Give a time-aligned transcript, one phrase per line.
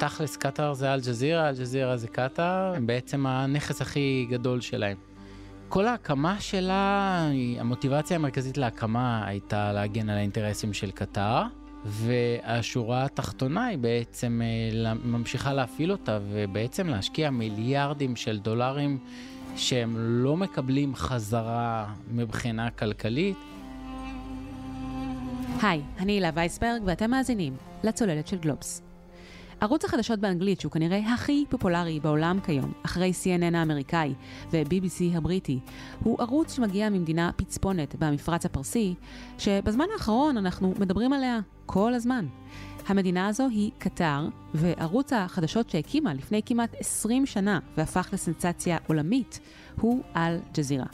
[0.00, 4.96] תכלס קטאר זה אל-ג'זירה, אל-ג'זירה זה קטאר, הם בעצם הנכס הכי גדול שלהם.
[5.68, 7.28] כל ההקמה שלה,
[7.58, 11.42] המוטיבציה המרכזית להקמה הייתה להגן על האינטרסים של קטאר,
[11.84, 18.98] והשורה התחתונה היא בעצם אה, ממשיכה להפעיל אותה ובעצם להשקיע מיליארדים של דולרים
[19.56, 23.36] שהם לא מקבלים חזרה מבחינה כלכלית.
[25.62, 28.89] היי, אני הילה וייסברג ואתם מאזינים לצוללת של גלובס.
[29.60, 34.14] ערוץ החדשות באנגלית, שהוא כנראה הכי פופולרי בעולם כיום, אחרי CNN האמריקאי
[34.50, 35.58] ו-BBC הבריטי,
[36.04, 38.94] הוא ערוץ שמגיע ממדינה פצפונת במפרץ הפרסי,
[39.38, 42.26] שבזמן האחרון אנחנו מדברים עליה כל הזמן.
[42.86, 49.40] המדינה הזו היא קטר, וערוץ החדשות שהקימה לפני כמעט 20 שנה והפך לסנסציה עולמית,
[49.80, 50.86] הוא אל-ג'זירה.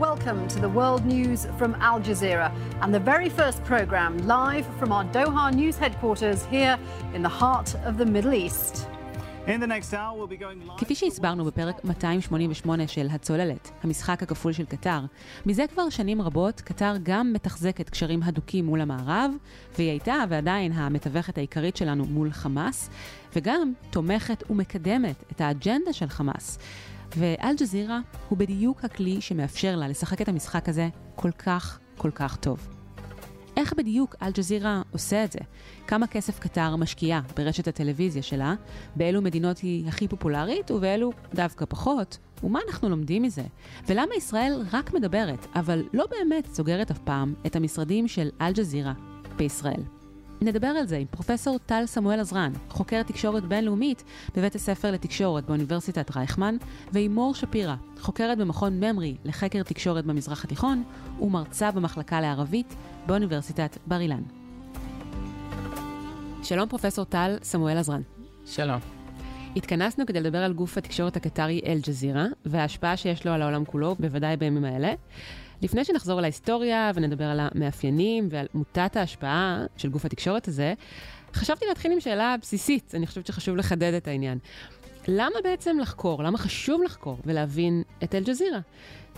[0.00, 4.90] Welcome to the world news from Al Jazeera and the very first program live from
[4.90, 6.78] our Doha news headquarters here
[7.14, 8.86] in the heart of the Middle East.
[10.78, 15.00] כפי שהסברנו בפרק 288 של הצוללת, המשחק הכפול של קטר,
[15.46, 19.30] מזה כבר שנים רבות קטר גם מתחזקת קשרים הדוקים מול המערב,
[19.76, 22.90] והיא הייתה ועדיין המתווכת העיקרית שלנו מול חמאס,
[23.36, 26.58] וגם תומכת ומקדמת את האג'נדה של חמאס.
[27.16, 32.68] ואל-ג'זירה הוא בדיוק הכלי שמאפשר לה לשחק את המשחק הזה כל כך, כל כך טוב.
[33.56, 35.38] איך בדיוק אל-ג'זירה עושה את זה?
[35.86, 38.54] כמה כסף קטר משקיעה ברשת הטלוויזיה שלה?
[38.96, 42.18] באילו מדינות היא הכי פופולרית ובאילו דווקא פחות?
[42.42, 43.44] ומה אנחנו לומדים מזה?
[43.88, 48.92] ולמה ישראל רק מדברת, אבל לא באמת סוגרת אף פעם את המשרדים של אל-ג'זירה
[49.36, 50.01] בישראל?
[50.42, 54.04] נדבר על זה עם פרופסור טל סמואל עזרן, חוקר תקשורת בינלאומית
[54.36, 56.56] בבית הספר לתקשורת באוניברסיטת רייכמן,
[56.92, 60.82] ועם מור שפירא, חוקרת במכון ממרי לחקר תקשורת במזרח התיכון,
[61.20, 62.74] ומרצה במחלקה לערבית
[63.06, 64.22] באוניברסיטת בר אילן.
[66.42, 68.02] שלום פרופסור טל סמואל עזרן.
[68.46, 68.78] שלום.
[69.56, 74.36] התכנסנו כדי לדבר על גוף התקשורת הקטרי אל-ג'זירה, וההשפעה שיש לו על העולם כולו, בוודאי
[74.36, 74.94] בימים האלה.
[75.62, 80.74] לפני שנחזור על ההיסטוריה ונדבר על המאפיינים ועל מוטת ההשפעה של גוף התקשורת הזה,
[81.34, 84.38] חשבתי להתחיל עם שאלה בסיסית, אני חושבת שחשוב לחדד את העניין.
[85.08, 86.22] למה בעצם לחקור?
[86.22, 88.60] למה חשוב לחקור ולהבין את אל-ג'זירה?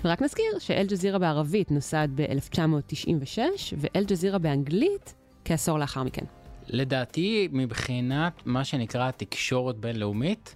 [0.04, 3.38] ורק נזכיר שאל-ג'זירה בערבית נוסד ב-1996
[3.78, 6.24] ואל-ג'זירה באנגלית כעשור לאחר מכן.
[6.66, 10.54] לדעתי, מבחינת מה שנקרא תקשורת בינלאומית,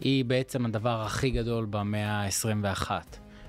[0.00, 2.90] היא בעצם הדבר הכי גדול במאה ה-21.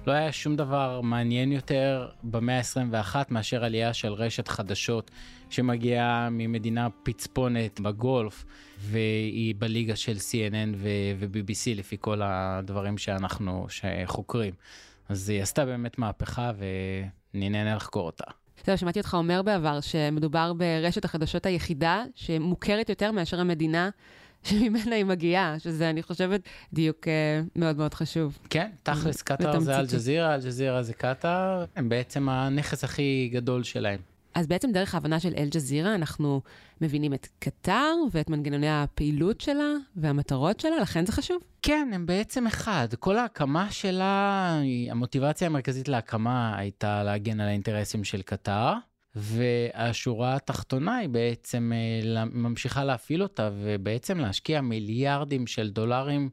[0.08, 5.12] לא היה שום דבר מעניין יותר במאה ה-21 מאשר עלייה של רשת חדשות
[5.50, 8.46] שמגיעה ממדינה פצפונת בגולף
[8.78, 13.68] והיא בליגה של CNN ו-BBC לפי כל הדברים שאנחנו
[14.06, 14.54] חוקרים.
[15.10, 18.26] אז היא עשתה באמת מהפכה ואני נהנה לחקור אותה.
[18.66, 23.90] זהו, שמעתי אותך אומר בעבר שמדובר ברשת החדשות היחידה שמוכרת יותר מאשר המדינה
[24.44, 26.42] שממנה היא מגיעה, שזה, אני חושבת,
[26.74, 27.10] דיוק uh,
[27.56, 28.38] מאוד מאוד חשוב.
[28.50, 34.00] כן, תכלס, קטאר זה אל-ג'זירה, אל-ג'זירה זה קטאר, הם בעצם הנכס הכי גדול שלהם.
[34.34, 36.42] אז בעצם דרך ההבנה של אל-ג'זירה, אנחנו
[36.82, 41.42] מבינים את קטאר ואת מנגנוני הפעילות שלה והמטרות שלה, לכן זה חשוב.
[41.62, 42.88] כן, הם בעצם אחד.
[43.00, 44.54] כל ההקמה שלה,
[44.92, 48.74] המוטיבציה המרכזית להקמה הייתה להגן על האינטרסים של קטאר.
[49.16, 56.30] והשורה התחתונה היא בעצם אה, ממשיכה להפעיל אותה ובעצם להשקיע מיליארדים של דולרים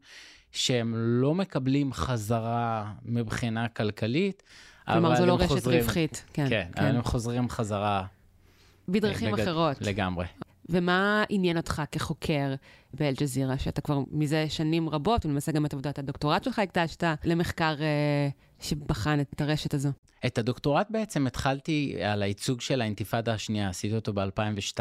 [0.52, 4.42] שהם לא מקבלים חזרה מבחינה כלכלית.
[4.86, 6.24] כלומר זו לא רשת חוזרים, רווחית.
[6.32, 6.96] כן, כן, כן.
[6.96, 8.04] הם חוזרים חזרה.
[8.88, 9.40] בדרכים בגד...
[9.40, 9.76] אחרות.
[9.80, 10.24] לגמרי.
[10.68, 12.54] ומה עניין אותך כחוקר
[12.94, 18.28] באל-ג'זירה, שאתה כבר מזה שנים רבות, ולמעשה גם את עבודת הדוקטורט שלך הקדשת למחקר אה,
[18.60, 19.88] שבחן את הרשת הזו?
[20.26, 24.80] את הדוקטורט בעצם התחלתי על הייצוג של האינתיפאדה השנייה, עשיתי אותו ב-2002,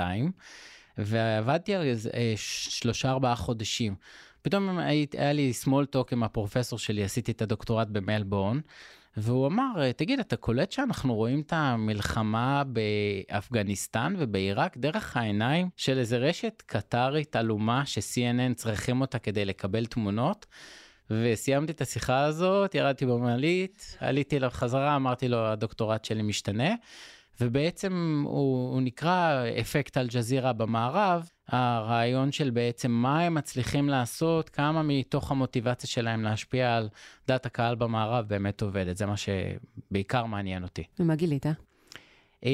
[0.97, 1.81] ועבדתי על
[2.13, 3.95] אה, שלושה ארבעה חודשים.
[4.41, 8.59] פתאום היה לי small talk עם הפרופסור שלי, עשיתי את הדוקטורט במלבורן,
[9.17, 16.17] והוא אמר, תגיד, אתה קולט שאנחנו רואים את המלחמה באפגניסטן ובעיראק דרך העיניים של איזה
[16.17, 20.45] רשת קטרית עלומה ש-CNN צריכים אותה כדי לקבל תמונות?
[21.09, 26.69] וסיימתי את השיחה הזאת, ירדתי במעלית, עליתי אליו חזרה, אמרתי לו, הדוקטורט שלי משתנה.
[27.41, 34.83] ובעצם הוא, הוא נקרא אפקט אל-ג'זירה במערב, הרעיון של בעצם מה הם מצליחים לעשות, כמה
[34.83, 36.89] מתוך המוטיבציה שלהם להשפיע על
[37.27, 40.83] דעת הקהל במערב באמת עובדת, זה מה שבעיקר מעניין אותי.
[40.99, 41.45] ומה גילית?
[42.45, 42.51] אה,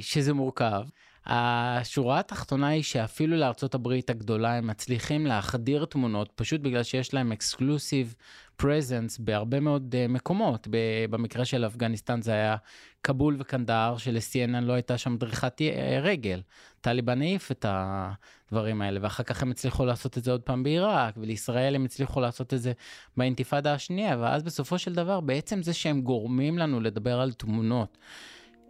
[0.00, 0.82] שזה מורכב.
[1.26, 7.32] השורה התחתונה היא שאפילו לארצות הברית הגדולה הם מצליחים להחדיר תמונות פשוט בגלל שיש להם
[7.32, 8.14] אקסקלוסיב
[8.56, 10.68] פרזנס בהרבה מאוד uh, מקומות.
[11.10, 12.56] במקרה של אפגניסטן זה היה
[13.02, 16.42] כבול וקנדאר של-CNN לא הייתה שם דריכת אה, רגל.
[16.80, 21.14] טליבן העיף את הדברים האלה ואחר כך הם הצליחו לעשות את זה עוד פעם בעיראק
[21.16, 22.72] ולישראל הם הצליחו לעשות את זה
[23.16, 27.98] באינתיפאדה השנייה ואז בסופו של דבר בעצם זה שהם גורמים לנו לדבר על תמונות.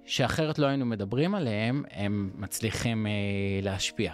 [0.07, 3.13] שאחרת לא היינו מדברים עליהם, הם מצליחים אה,
[3.63, 4.13] להשפיע.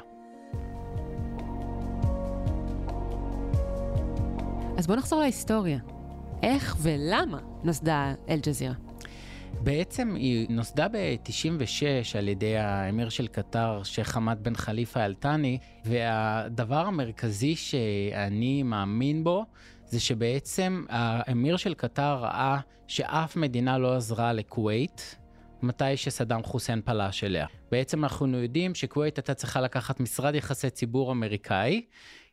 [4.79, 5.79] אז בואו נחזור להיסטוריה.
[6.43, 8.75] איך ולמה נוסדה אל-ג'זירה?
[9.61, 16.87] בעצם היא נוסדה ב-96 על ידי האמיר של קטר, שייח' חמד בן חליפה אל-תאני, והדבר
[16.87, 19.45] המרכזי שאני מאמין בו,
[19.87, 25.17] זה שבעצם האמיר של קטר ראה שאף מדינה לא עזרה לכווית,
[25.63, 27.47] מתי שסדאם חוסיין פלש אליה.
[27.71, 31.83] בעצם אנחנו יודעים שכווית הייתה צריכה לקחת משרד יחסי ציבור אמריקאי,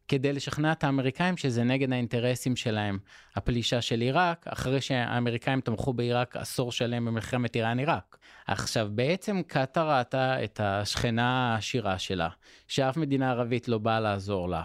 [0.08, 3.00] כדי לשכנע את האמריקאים שזה נגד האינטרסים שלהם,
[3.36, 8.18] הפלישה של עיראק, אחרי שהאמריקאים תמכו בעיראק עשור שלם במלחמת איראן-עיראק.
[8.48, 12.30] עכשיו, בעצם קטאר ראתה את השכנה העשירה שלה,
[12.68, 14.64] שאף מדינה ערבית לא באה לעזור לה.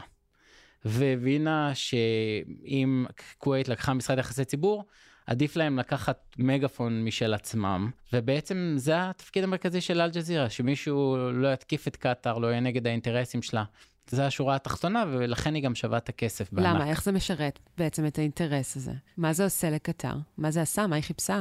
[0.84, 3.06] והבינה שאם
[3.38, 4.84] כווית לקחה משרד יחסי ציבור,
[5.26, 11.88] עדיף להם לקחת מגפון משל עצמם, ובעצם זה התפקיד המרכזי של אל-ג'זירה, שמישהו לא יתקיף
[11.88, 13.65] את קטאר, לא יהיה נגד האינטרסים שלה.
[14.09, 16.75] זה השורה התחתונה, ולכן היא גם שווה את הכסף בענק.
[16.75, 16.91] למה?
[16.91, 18.93] איך זה משרת בעצם את האינטרס הזה?
[19.17, 20.15] מה זה עושה לקטאר?
[20.38, 20.87] מה זה עשה?
[20.87, 21.41] מה היא חיפשה?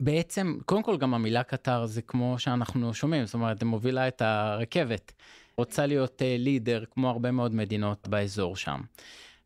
[0.00, 4.22] בעצם, קודם כל גם המילה קטאר זה כמו שאנחנו שומעים, זאת אומרת, היא מובילה את
[4.22, 5.12] הרכבת.
[5.56, 8.80] רוצה להיות לידר, uh, כמו הרבה מאוד מדינות באזור שם.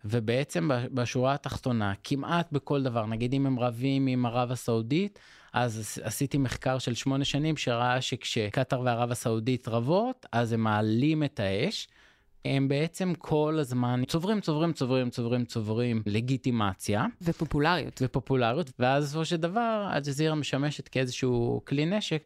[0.04, 5.18] ובעצם בשורה התחתונה, כמעט בכל דבר, נגיד אם הם רבים עם ערב הסעודית,
[5.52, 11.40] אז עשיתי מחקר של שמונה שנים שראה שכשקטאר וערב הסעודית רבות, אז הם מעלים את
[11.40, 11.88] האש.
[12.44, 17.06] הם בעצם כל הזמן צוברים, צוברים, צוברים, צוברים, צוברים לגיטימציה.
[17.22, 18.02] ופופולריות.
[18.04, 22.22] ופופולריות, ואז בסופו של דבר, אל-ג'זירה משמשת כאיזשהו כלי נשק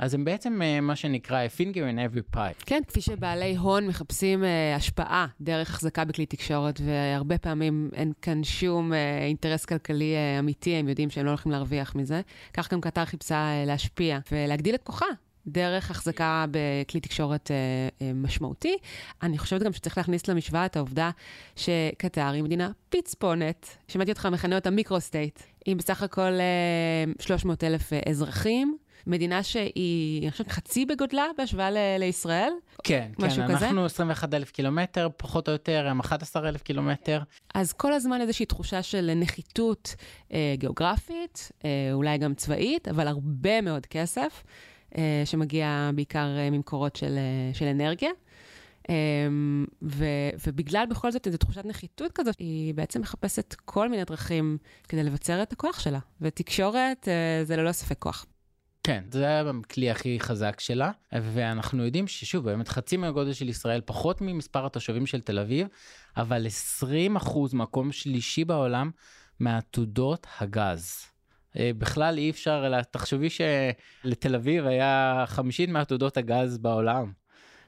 [0.00, 2.64] אז הם בעצם אה, מה שנקרא a finger in every pie.
[2.66, 8.44] כן, כפי שבעלי הון מחפשים אה, השפעה דרך החזקה בכלי תקשורת, והרבה פעמים אין כאן
[8.44, 8.94] שום אה,
[9.26, 12.20] אינטרס כלכלי אה, אמיתי, הם יודעים שהם לא הולכים להרוויח מזה.
[12.54, 15.06] כך גם קטר חיפשה אה, להשפיע ולהגדיל את כוחה.
[15.46, 17.56] דרך החזקה בכלי תקשורת אה,
[18.06, 18.76] אה, משמעותי.
[19.22, 21.10] אני חושבת גם שצריך להכניס למשוואה את העובדה
[21.56, 27.92] שקטר היא מדינה פצפונת, שמעתי אותך מכנה אותה micro-state, עם בסך הכל אה, 300 אלף
[28.08, 28.76] אזרחים.
[29.06, 32.52] מדינה שהיא, אני חושבת, חצי בגודלה בהשוואה ל- לישראל?
[32.84, 33.66] כן, כן, כזה?
[33.66, 37.22] אנחנו 21 אלף קילומטר, פחות או יותר, הם 11 אלף קילומטר.
[37.54, 39.94] אז כל הזמן איזושהי תחושה של נחיתות
[40.32, 44.44] אה, גיאוגרפית, אה, אולי גם צבאית, אבל הרבה מאוד כסף,
[44.98, 48.10] אה, שמגיע בעיקר אה, ממקורות של, אה, של אנרגיה.
[48.80, 48.92] Um,
[49.82, 50.04] ו,
[50.46, 54.58] ובגלל בכל זאת איזו תחושת נחיתות כזאת, היא בעצם מחפשת כל מיני דרכים
[54.88, 55.98] כדי לבצר את הכוח שלה.
[56.20, 58.26] ותקשורת uh, זה ללא ספק כוח.
[58.82, 64.20] כן, זה הכלי הכי חזק שלה, ואנחנו יודעים ששוב, באמת חצי מהגודל של ישראל, פחות
[64.20, 65.66] ממספר התושבים של תל אביב,
[66.16, 68.90] אבל 20 אחוז, מקום שלישי בעולם,
[69.40, 71.06] מעתודות הגז.
[71.58, 77.12] אה, בכלל אי אפשר, תחשבי שלתל אביב היה חמישית מעתודות הגז בעולם.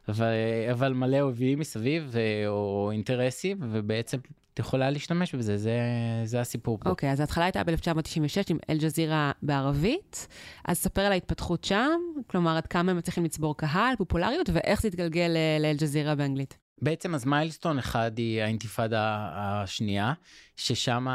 [0.08, 0.32] אבל,
[0.72, 2.14] אבל מלא אויבים מסביב
[2.46, 4.18] או אינטרסים ובעצם
[4.54, 5.80] את יכולה להשתמש בזה, זה,
[6.24, 6.90] זה הסיפור פה.
[6.90, 10.28] אוקיי, okay, אז ההתחלה הייתה ב-1996 עם אל-ג'זירה בערבית,
[10.64, 14.88] אז ספר על ההתפתחות שם, כלומר עד כמה הם מצליחים לצבור קהל, פופולריות, ואיך זה
[14.88, 16.58] התגלגל לאל-ג'זירה באנגלית.
[16.82, 20.12] בעצם אז מיילסטון אחד היא האינתיפאדה השנייה,
[20.56, 21.06] ששם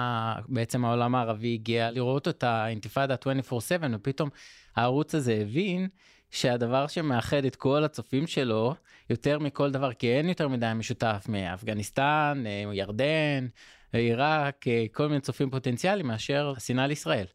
[0.48, 3.52] בעצם העולם הערבי הגיע לראות את האינתיפאדה 24/7,
[3.94, 4.30] ופתאום
[4.76, 5.88] הערוץ הזה הבין
[6.32, 8.76] שהדבר שמאחד את כל הצופים שלו
[9.10, 13.48] יותר מכל דבר, כי אין יותר מדי משותף מאפגניסטן, אה, ירדן,
[13.94, 17.26] עיראק, אה, כל מיני צופים פוטנציאליים מאשר השנאה לישראל.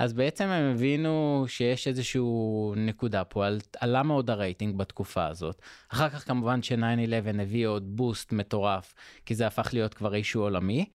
[0.00, 5.62] אז בעצם הם הבינו שיש איזשהו נקודה פה, על, עלה מאוד הרייטינג בתקופה הזאת.
[5.88, 8.94] אחר כך כמובן ש-9-11 הביא עוד בוסט מטורף,
[9.26, 10.90] כי זה הפך להיות כבר אישו עולמי.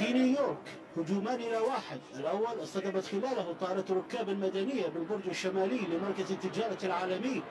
[0.00, 6.78] في نيويورك هجومان إلى واحد الأول اصطدمت خلاله طائرة ركاب المدنية بالبرج الشمالي لمركز التجارة
[6.84, 7.42] العالمي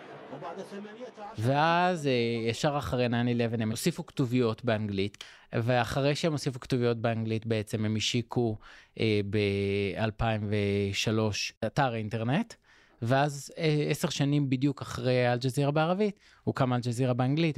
[1.38, 2.10] ואז
[2.50, 3.12] ישר אחרי 9-11
[3.60, 8.58] הם הוסיפו כתוביות באנגלית, ואחרי שהם הוסיפו כתוביות באנגלית בעצם הם השיקו
[9.00, 11.20] אה, ב-2003
[11.66, 12.54] אתר אינטרנט,
[13.02, 17.58] ואז אה, עשר שנים בדיוק אחרי אל-ג'זירה בערבית, הוקם אל-ג'זירה באנגלית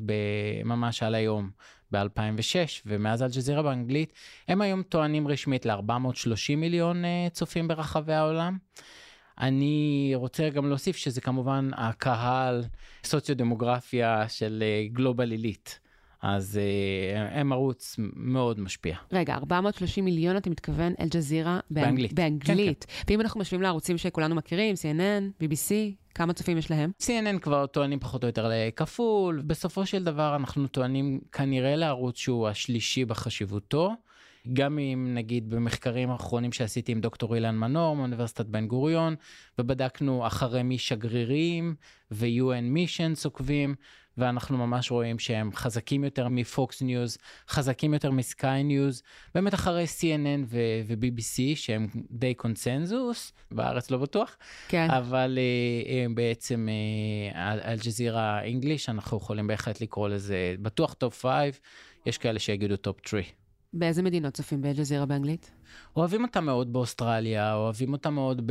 [0.65, 1.49] ממש על היום,
[1.92, 4.12] ב-2006, ומאז אל-ג'זירה באנגלית,
[4.48, 8.58] הם היום טוענים רשמית ל-430 מיליון אה, צופים ברחבי העולם.
[9.40, 12.64] אני רוצה גם להוסיף שזה כמובן הקהל
[13.04, 15.78] סוציו-דמוגרפיה של גלובל עילית.
[16.22, 18.96] אז uh, הם ערוץ מאוד משפיע.
[19.12, 22.12] רגע, 430 מיליון, אתה מתכוון אל-ג'זירה באנגלית.
[22.12, 22.84] באנגלית.
[22.84, 23.12] כן, כן.
[23.12, 25.72] ואם אנחנו משווים לערוצים שכולנו מכירים, CNN, BBC,
[26.14, 26.90] כמה צופים יש להם?
[27.02, 29.42] CNN כבר טוענים פחות או יותר לכפול.
[29.46, 33.94] בסופו של דבר אנחנו טוענים כנראה לערוץ שהוא השלישי בחשיבותו.
[34.52, 39.14] גם אם נגיד במחקרים האחרונים שעשיתי עם דוקטור אילן מנור מאוניברסיטת בן גוריון,
[39.58, 41.74] ובדקנו אחרי מי שגרירים
[42.10, 43.74] ו-UN missions עוקבים,
[44.18, 49.02] ואנחנו ממש רואים שהם חזקים יותר מפוקס ניוז, חזקים יותר מסקיי ניוז,
[49.34, 54.36] באמת אחרי CNN ו-BBC שהם די קונצנזוס, בארץ לא בטוח,
[54.68, 54.90] כן.
[54.90, 56.68] אבל uh, בעצם
[57.34, 61.32] אל-ג'זירה אה, English, אנחנו יכולים בהחלט לקרוא לזה בטוח top 5,
[62.06, 63.32] יש כאלה שיגידו top 3.
[63.74, 65.50] באיזה מדינות צופים באל-ג'זירה באנגלית?
[65.96, 68.50] אוהבים אותה מאוד באוסטרליה, אוהבים אותה מאוד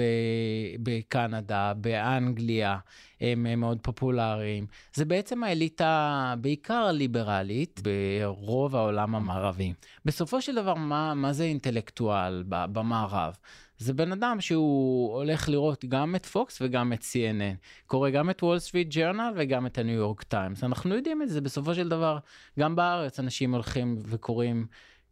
[0.80, 2.78] בקנדה, באנגליה,
[3.22, 4.66] הם, הם מאוד פופולריים.
[4.94, 9.74] זה בעצם האליטה בעיקר ליברלית ברוב העולם המערבי.
[10.06, 13.36] בסופו של דבר, מה, מה זה אינטלקטואל במערב?
[13.78, 18.44] זה בן אדם שהוא הולך לראות גם את פוקס וגם את CNN, קורא גם את
[18.44, 20.64] וול סטריט ג'רנל וגם את הניו יורק טיימס.
[20.64, 22.18] אנחנו יודעים את זה, בסופו של דבר,
[22.60, 24.66] גם בארץ אנשים הולכים וקוראים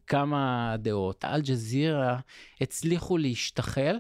[0.10, 1.26] כמה דעות.
[1.26, 2.20] אל-ג'זירה
[2.62, 3.98] הצליחו להשתחל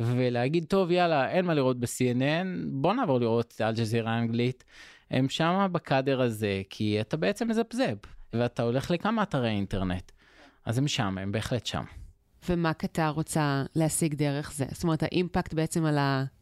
[0.00, 4.64] ולהגיד, טוב, יאללה, אין מה לראות ב-CNN, בוא נעבור לראות אל-ג'זירה האנגלית.
[5.10, 7.98] הם שמה בקאדר הזה, כי אתה בעצם מזפזפ,
[8.32, 10.12] ואתה הולך לכמה אתרי אינטרנט.
[10.64, 11.84] אז הם שם, הם בהחלט שם.
[12.48, 14.64] ומה קטר רוצה להשיג דרך זה?
[14.70, 15.98] זאת אומרת, האימפקט בעצם על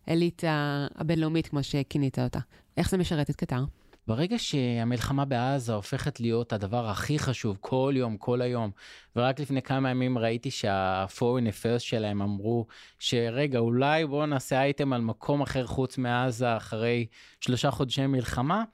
[0.07, 2.39] האליטה הבינלאומית, כמו שכינית אותה.
[2.77, 3.65] איך זה משרת את קטר?
[4.09, 8.71] ברגע שהמלחמה בעזה הופכת להיות הדבר הכי חשוב כל יום, כל היום,
[9.17, 12.67] ורק לפני כמה ימים ראיתי שה-foreign affairs שלהם אמרו
[12.99, 17.07] שרגע, אולי בואו נעשה אייטם על מקום אחר חוץ מעזה אחרי
[17.41, 18.65] שלושה חודשי מלחמה,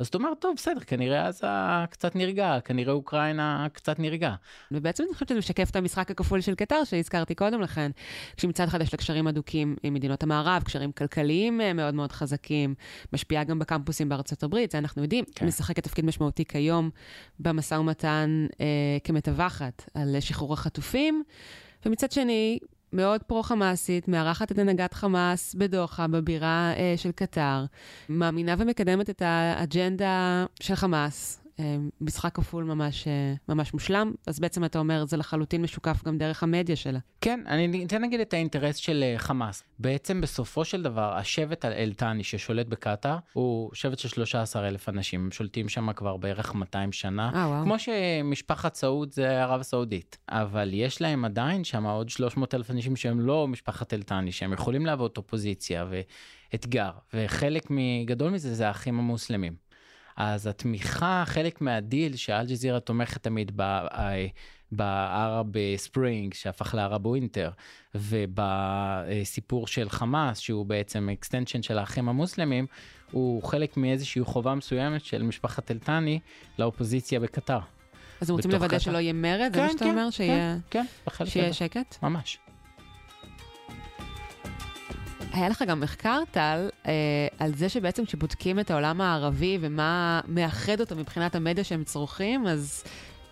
[0.00, 1.46] אז אתה אומר, טוב, בסדר, כנראה עזה
[1.90, 4.34] קצת נרגע, כנראה אוקראינה קצת נרגע.
[4.72, 7.90] ובעצם אני חושבת שזה משקף את המשחק הכפול של קטר שהזכרתי קודם לכן,
[8.36, 12.74] כשמצד אחד יש לה קשרים הדוקים עם מדינות המערב, קשרים כלכליים אה, מאוד מאוד חזקים,
[13.12, 15.46] משפיעה גם בקמפוסים בארצות הברית, זה אנחנו יודעים, כן.
[15.46, 16.90] משחקת תפקיד משמעותי כיום
[17.40, 18.66] במשא ומתן אה,
[19.04, 21.22] כמתווכת על שחרור החטופים,
[21.86, 22.58] ומצד שני,
[22.92, 27.64] מאוד פרו-חמאסית, מארחת את הנהגת חמאס בדוחה, בבירה אה, של קטר,
[28.08, 31.40] מאמינה ומקדמת את האג'נדה של חמאס,
[32.00, 36.42] משחק כפול ממש, אה, ממש מושלם, אז בעצם אתה אומר, זה לחלוטין משוקף גם דרך
[36.42, 36.98] המדיה שלה.
[37.20, 39.62] כן, אני אתן נגיד את האינטרס של אה, חמאס.
[39.78, 45.30] בעצם בסופו של דבר, השבט אל-תני ששולט בקטאר, הוא שבט של 13 אלף אנשים, הם
[45.30, 47.30] שולטים שם כבר בערך 200 שנה.
[47.34, 47.64] אה, וואו.
[47.64, 50.18] כמו שמשפחת סעוד זה ערב הסעודית.
[50.28, 54.86] אבל יש להם עדיין שם עוד 300 אלף אנשים שהם לא משפחת אל-תני, שהם יכולים
[54.86, 55.86] להוות אופוזיציה
[56.52, 57.68] ואתגר, וחלק
[58.04, 59.69] גדול מזה זה האחים המוסלמים.
[60.22, 63.60] אז התמיכה, חלק מהדיל שאלג'זירה תומכת תמיד
[64.72, 67.50] ב Arab Spring, שהפך ל Arab Winter,
[67.94, 72.66] ובסיפור של חמאס, שהוא בעצם extension של האחים המוסלמים,
[73.10, 76.18] הוא חלק מאיזושהי חובה מסוימת של משפחת אל-ת'אני
[76.58, 77.58] לאופוזיציה בקטר.
[78.20, 79.52] אז הם רוצים לוודא שלא יהיה מרד?
[79.54, 80.10] זה מה כן, שאתה כן, אומר?
[80.10, 81.52] שיהיה כן, בחלק שיהיה.
[81.52, 81.96] שקט?
[82.02, 82.38] ממש.
[85.32, 86.92] היה לך גם מחקר, טל, אה,
[87.38, 92.84] על זה שבעצם כשבודקים את העולם הערבי ומה מאחד אותו מבחינת המדיה שהם צורכים, אז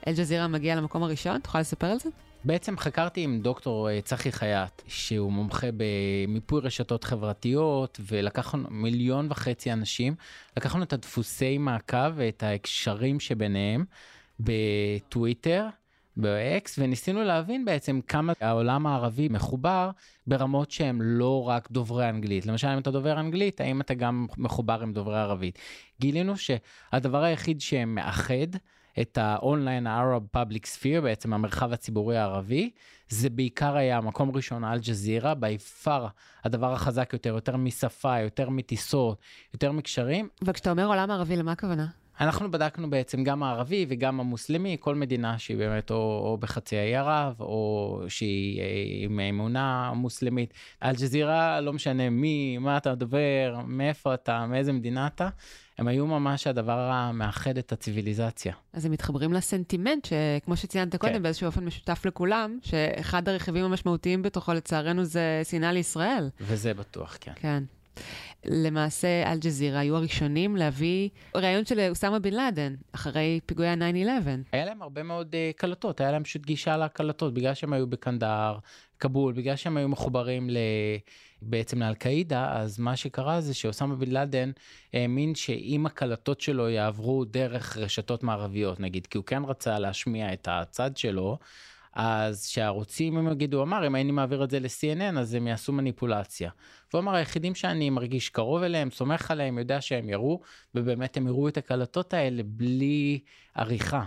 [0.07, 1.41] אל-ג'זירה מגיע למקום הראשון?
[1.41, 2.09] תוכל לספר על זה?
[2.45, 9.73] בעצם חקרתי עם דוקטור אה, צחי חייט, שהוא מומחה במיפוי רשתות חברתיות, ולקחנו מיליון וחצי
[9.73, 10.15] אנשים,
[10.57, 13.85] לקחנו את הדפוסי מעקב ואת ההקשרים שביניהם
[14.41, 15.67] בטוויטר,
[16.19, 19.91] ב-X, וניסינו להבין בעצם כמה העולם הערבי מחובר
[20.27, 22.47] ברמות שהם לא רק דוברי אנגלית.
[22.47, 25.59] למשל, אם אתה דובר אנגלית, האם אתה גם מחובר עם דוברי ערבית?
[26.01, 28.57] גילינו שהדבר היחיד שמאחד
[29.01, 32.71] את ה-online Arab Public Sphere, בעצם המרחב הציבורי הערבי,
[33.09, 36.09] זה בעיקר היה מקום ראשון אל-ג'זירה, by far
[36.45, 39.21] הדבר החזק יותר, יותר משפה, יותר מטיסות,
[39.55, 40.29] יותר מקשרים.
[40.45, 41.87] וכשאתה אומר עולם ערבי, למה הכוונה?
[42.21, 46.97] אנחנו בדקנו בעצם גם הערבי וגם המוסלמי, כל מדינה שהיא באמת או, או בחצי האי
[46.97, 48.67] ערב, או שהיא אה,
[49.05, 50.55] עם אמונה מוסלמית.
[50.83, 55.29] אל-ג'זירה, לא משנה מי, מה אתה מדבר, מאיפה אתה, מאיזה מדינה אתה,
[55.79, 58.55] הם היו ממש הדבר המאחד את הציוויליזציה.
[58.73, 61.23] אז הם מתחברים לסנטימנט, שכמו שציינת קודם, כן.
[61.23, 66.29] באיזשהו אופן משותף לכולם, שאחד הרכיבים המשמעותיים בתוכו, לצערנו, זה שנאה לישראל.
[66.41, 67.33] וזה בטוח, כן.
[67.37, 67.63] כן.
[68.45, 74.29] למעשה אל-ג'זירה היו הראשונים להביא ראיון של אוסמה בן לאדן, אחרי פיגועי ה-9-11.
[74.53, 78.59] היה להם הרבה מאוד uh, קלטות, היה להם פשוט גישה לקלטות, בגלל שהם היו בקנדאר,
[79.01, 80.57] כבול, בגלל שהם היו מחוברים ל...
[81.43, 84.51] בעצם לאל-קאעידה, אז מה שקרה זה שאוסמה בן לאדן
[84.93, 90.49] האמין שאם הקלטות שלו יעברו דרך רשתות מערביות, נגיד, כי הוא כן רצה להשמיע את
[90.51, 91.39] הצד שלו,
[92.01, 96.51] אז שהערוצים הם יגידו, אמר, אם הייתי מעביר את זה ל-CNN אז הם יעשו מניפולציה.
[96.93, 100.41] והוא אמר, היחידים שאני מרגיש קרוב אליהם, סומך עליהם, יודע שהם יראו,
[100.75, 103.21] ובאמת הם יראו את הקלטות האלה בלי
[103.55, 104.05] עריכה.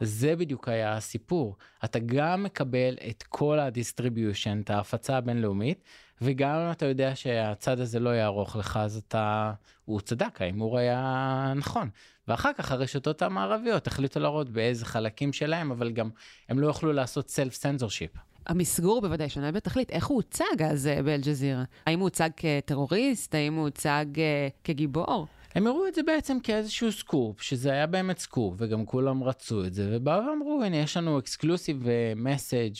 [0.00, 1.56] זה בדיוק היה הסיפור.
[1.84, 5.84] אתה גם מקבל את כל ה distribution, את ההפצה הבינלאומית,
[6.22, 9.52] וגם אם אתה יודע שהצד הזה לא יערוך לך, אז אתה...
[9.84, 11.88] הוא צדק, ההימור היה נכון.
[12.28, 16.10] ואחר כך הרשתות המערביות החליטו להראות באיזה חלקים שלהם, אבל גם
[16.48, 18.10] הם לא יכלו לעשות סלף סנזורשיפ.
[18.46, 19.90] המסגור בוודאי שונה בתכלית.
[19.90, 21.64] איך הוא הוצג אז אה, באל-ג'זירה?
[21.86, 23.34] האם הוא הוצג כטרוריסט?
[23.34, 25.26] האם הוא הוצג אה, כגיבור?
[25.54, 29.74] הם הראו את זה בעצם כאיזשהו סקופ, שזה היה באמת סקופ, וגם כולם רצו את
[29.74, 32.74] זה, ובאו ואמרו, הנה, יש לנו exclusive message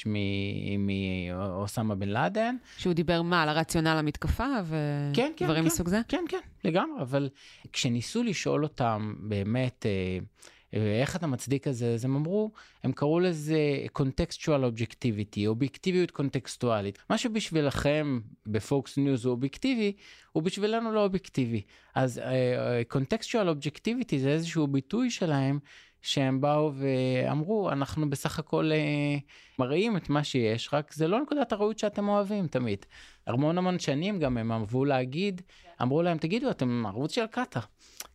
[0.79, 2.57] מאוסמה בן לאדן.
[2.79, 6.01] שהוא דיבר מה, על הרציונל המתקפה ודברים כן, כן, מסוג כן, זה?
[6.09, 7.29] כן, כן, לגמרי, אבל
[7.73, 10.19] כשניסו לשאול אותם באמת, אה,
[10.75, 12.51] איך אתה מצדיק את זה, אז הם אמרו,
[12.85, 13.59] הם קראו לזה
[13.99, 16.99] contextual objectivity, אובייקטיביות קונטקסטואלית.
[17.11, 19.93] מה שבשבילכם בפוקס ניוז הוא אובייקטיבי,
[20.33, 21.63] הוא בשבילנו לא אובייקטיבי.
[21.95, 25.59] אז uh, contextual objectivity זה איזשהו ביטוי שלהם.
[26.05, 31.53] שהם באו ואמרו אנחנו בסך הכל uh, מראים את מה שיש רק זה לא נקודת
[31.53, 32.87] הראות שאתם אוהבים תמיד.
[33.27, 35.43] המון המון שנים גם הם אהבו להגיד
[35.83, 37.63] אמרו להם תגידו אתם ערוץ של קטאר.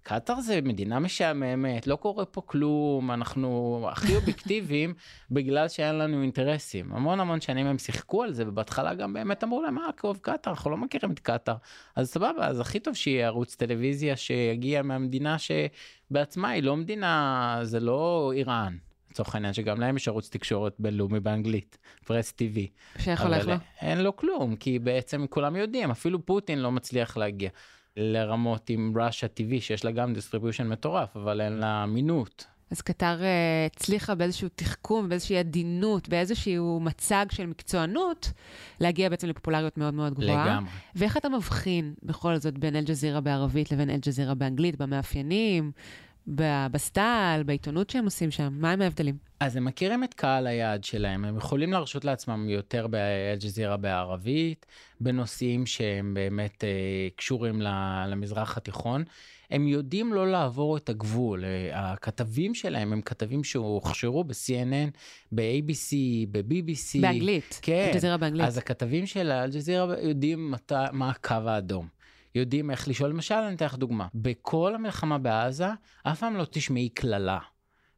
[0.04, 4.94] קטאר זה מדינה משעממת, לא קורה פה כלום, אנחנו הכי אובייקטיביים
[5.32, 6.94] בגלל שאין לנו אינטרסים.
[6.94, 10.52] המון המון שנים הם שיחקו על זה, ובהתחלה גם באמת אמרו להם, מה, כאוב קטאר,
[10.52, 11.56] אנחנו לא מכירים את קטאר.
[11.96, 17.80] אז סבבה, אז הכי טוב שיהיה ערוץ טלוויזיה שיגיע מהמדינה שבעצמה היא לא מדינה, זה
[17.80, 18.89] לא איראן.
[19.12, 22.68] לצורך העניין שגם להם יש ערוץ תקשורת בינלאומי באנגלית, Press TV.
[22.98, 23.54] שאיך הולך לו?
[23.82, 27.50] אין לו כלום, כי בעצם כולם יודעים, אפילו פוטין לא מצליח להגיע.
[27.98, 32.46] לרמות עם Russia TV שיש לה גם distribution מטורף אבל אין לה אמינות.
[32.72, 38.32] אז קטר אה, הצליחה באיזשהו תחכום, באיזושהי עדינות, באיזשהו מצג של מקצוענות,
[38.80, 40.46] להגיע בעצם לפופולריות מאוד מאוד גבוהה.
[40.46, 40.70] לגמרי.
[40.96, 45.72] ואיך אתה מבחין בכל זאת בין אל-ג'זירה בערבית לבין אל-ג'זירה באנגלית, במאפיינים,
[46.72, 48.50] בסטייל, בעיתונות שהם עושים שם?
[48.52, 49.18] מה הם ההבדלים?
[49.40, 54.66] אז הם מכירים את קהל היעד שלהם, הם יכולים להרשות לעצמם יותר באל-ג'זירה בערבית,
[55.02, 57.62] בנושאים שהם באמת אה, קשורים
[58.08, 59.04] למזרח התיכון.
[59.52, 64.90] הם יודעים לא לעבור את הגבול, אה, הכתבים שלהם הם כתבים שהוכשרו ב-CNN,
[65.32, 65.96] ב-ABC,
[66.32, 67.02] ב-BBC.
[67.02, 67.88] באנגלית, כן.
[67.90, 68.48] אל-ג'זירה באנגלית.
[68.48, 70.72] אז הכתבים של אל-ג'זירה יודעים מת...
[70.92, 71.99] מה הקו האדום.
[72.36, 75.68] יודעים איך לשאול, למשל אני אתן לך דוגמה, בכל המלחמה בעזה
[76.04, 77.40] אף פעם לא תשמעי קללה.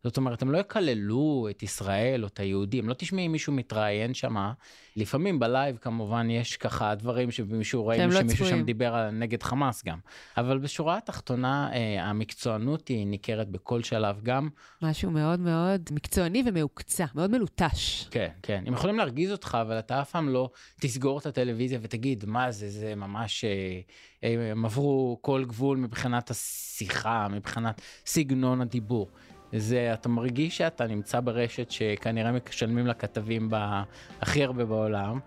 [0.04, 4.54] זאת אומרת, הם לא יקללו את ישראל או את היהודים, לא תשמעי מישהו מתראיין שמה.
[4.96, 8.58] לפעמים בלייב כמובן יש ככה דברים שמישהו ראינו לא שמישהו צפויים.
[8.58, 9.98] שם דיבר על נגד חמאס גם.
[10.38, 14.50] אבל בשורה התחתונה אה, המקצוענות היא ניכרת בכל שלב גם.
[14.82, 18.08] משהו מאוד מאוד מקצועני ומהוקצע, מאוד מלוטש.
[18.12, 18.64] כן, כן.
[18.68, 22.70] הם יכולים להרגיז אותך, אבל אתה אף פעם לא תסגור את הטלוויזיה ותגיד, מה זה,
[22.70, 23.44] זה ממש...
[23.44, 23.80] אה,
[24.24, 29.10] אה, הם עברו כל גבול מבחינת השיחה, מבחינת סגנון הדיבור.
[29.58, 33.84] זה, אתה מרגיש שאתה נמצא ברשת שכנראה משלמים לכתבים בה
[34.22, 35.20] הכי הרבה בעולם.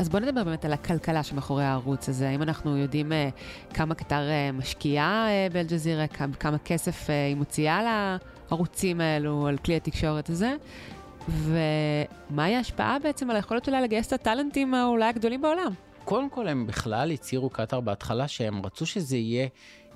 [0.00, 2.28] אז בוא נדבר באמת על הכלכלה שמאחורי הערוץ הזה.
[2.28, 3.28] האם אנחנו יודעים אה,
[3.74, 8.08] כמה קטר אה, משקיעה אה, באל-ג'זירה, כמה, כמה כסף אה, היא מוציאה
[8.50, 10.56] לערוצים האלו, על כלי התקשורת הזה,
[11.28, 15.72] ומהי ההשפעה בעצם על היכולת שלה לגייס את הטאלנטים האולי הגדולים בעולם?
[16.04, 19.48] קודם כל הם בכלל הצהירו קטאר בהתחלה שהם רצו שזה יהיה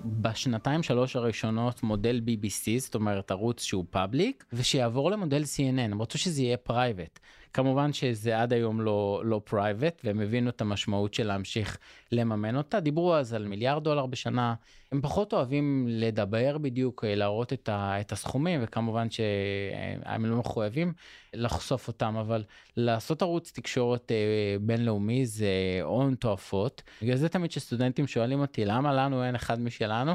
[0.04, 6.18] בשנתיים שלוש הראשונות מודל BBC, זאת אומרת ערוץ שהוא public, ושיעבור למודל CNN, הם רצו
[6.18, 7.20] שזה יהיה private.
[7.56, 11.78] כמובן שזה עד היום לא, לא private, והם הבינו את המשמעות של להמשיך
[12.12, 12.80] לממן אותה.
[12.80, 14.54] דיברו אז על מיליארד דולר בשנה,
[14.92, 20.92] הם פחות אוהבים לדבר בדיוק, להראות את, ה, את הסכומים, וכמובן שהם לא מחויבים
[21.34, 22.44] לחשוף אותם, אבל
[22.76, 24.16] לעשות ערוץ תקשורת אה,
[24.60, 25.48] בינלאומי זה
[25.82, 26.82] הון תועפות.
[27.02, 30.12] בגלל זה תמיד כשסטודנטים שואלים אותי, למה לנו אין אחד משלנו?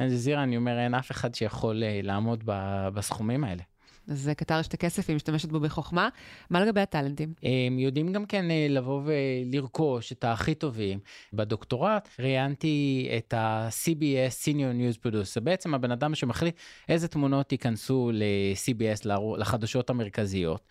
[0.00, 2.42] אל-ג'זירה, אני אומר, אין אף אחד שיכול אה, לעמוד
[2.94, 3.62] בסכומים האלה.
[4.08, 6.08] אז קטר יש את הכסף, היא משתמשת בו בחוכמה.
[6.50, 7.34] מה לגבי הטאלנטים?
[7.42, 10.98] הם יודעים גם כן אה, לבוא ולרכוש את הכי טובים.
[11.32, 16.56] בדוקטורט ראיינתי את ה-CBS Senior News Producer, בעצם הבן אדם שמחליט
[16.88, 19.08] איזה תמונות ייכנסו ל-CBS,
[19.38, 20.66] לחדשות המרכזיות.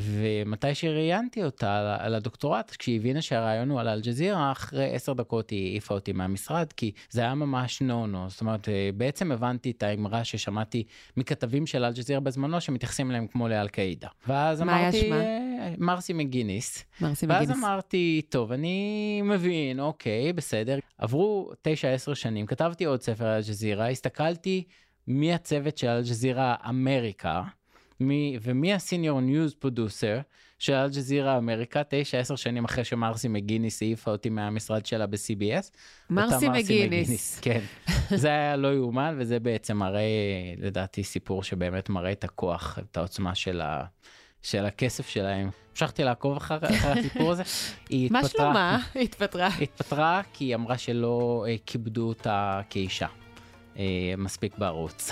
[0.00, 5.70] ומתי שראיינתי אותה על הדוקטורט, כשהיא הבינה שהרעיון הוא על אל-ג'זירה, אחרי עשר דקות היא
[5.70, 8.30] העיפה אותי מהמשרד, כי זה היה ממש נו נו.
[8.30, 10.84] זאת אומרת, אה, בעצם הבנתי את האמרה ששמעתי
[11.16, 14.08] מכתבים של אל-ג'זירה בזמנו, שמתייחסים אליהם כמו לאל-קאעידה.
[14.28, 16.84] ואז אמרתי, אה, מרסי מגיניס.
[17.00, 17.64] מרסי ואז מגיניס.
[17.64, 20.78] אמרתי, טוב, אני מבין, אוקיי, בסדר.
[20.98, 24.64] עברו תשע, עשר שנים, כתבתי עוד ספר על אל-ג'זירה, הסתכלתי
[25.06, 27.42] מי הצוות של אל-ג'זירה אמריקה.
[28.00, 30.18] מי, ומי ה senior news producer
[30.58, 35.70] של אל-ג'זירה אמריקה, תשע עשר שנים אחרי שמרסי מגיניס העיפה אותי מהמשרד שלה ב-CBS.
[36.10, 37.40] מרסי מגיניס.
[37.40, 37.60] כן,
[38.22, 40.02] זה היה לא יאומן וזה בעצם מראה,
[40.58, 43.84] לדעתי, סיפור שבאמת מראה את הכוח, את העוצמה של, ה,
[44.42, 45.50] של הכסף שלהם.
[45.70, 47.42] המשכתי לעקוב אחר, אחר הסיפור הזה.
[47.88, 48.78] היא מה התפטרה, שלומה?
[48.94, 49.48] היא התפטרה.
[49.60, 53.06] התפטרה כי היא אמרה שלא אה, כיבדו אותה כאישה.
[53.78, 55.10] אה, מספיק בערוץ.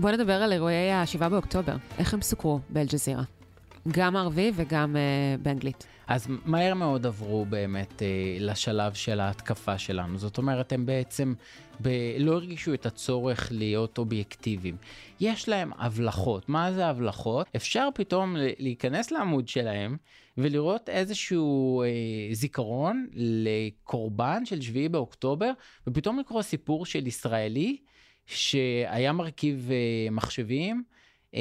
[0.00, 1.76] בוא נדבר על אירועי ה-7 באוקטובר.
[1.98, 3.22] איך הם סוקרו באל-ג'זירה?
[3.88, 5.86] גם ערבי וגם uh, באנגלית.
[6.06, 10.18] אז מהר מאוד עברו באמת אה, לשלב של ההתקפה שלנו.
[10.18, 11.34] זאת אומרת, הם בעצם
[11.82, 14.76] ב- לא הרגישו את הצורך להיות אובייקטיביים.
[15.20, 16.48] יש להם הבלחות.
[16.48, 17.46] מה זה הבלחות?
[17.56, 19.96] אפשר פתאום להיכנס לעמוד שלהם
[20.38, 21.88] ולראות איזשהו אה,
[22.34, 25.50] זיכרון לקורבן של 7 באוקטובר,
[25.86, 27.76] ופתאום לקרוא סיפור של ישראלי
[28.28, 30.82] שהיה מרכיב אה, מחשבים.
[31.34, 31.40] אה,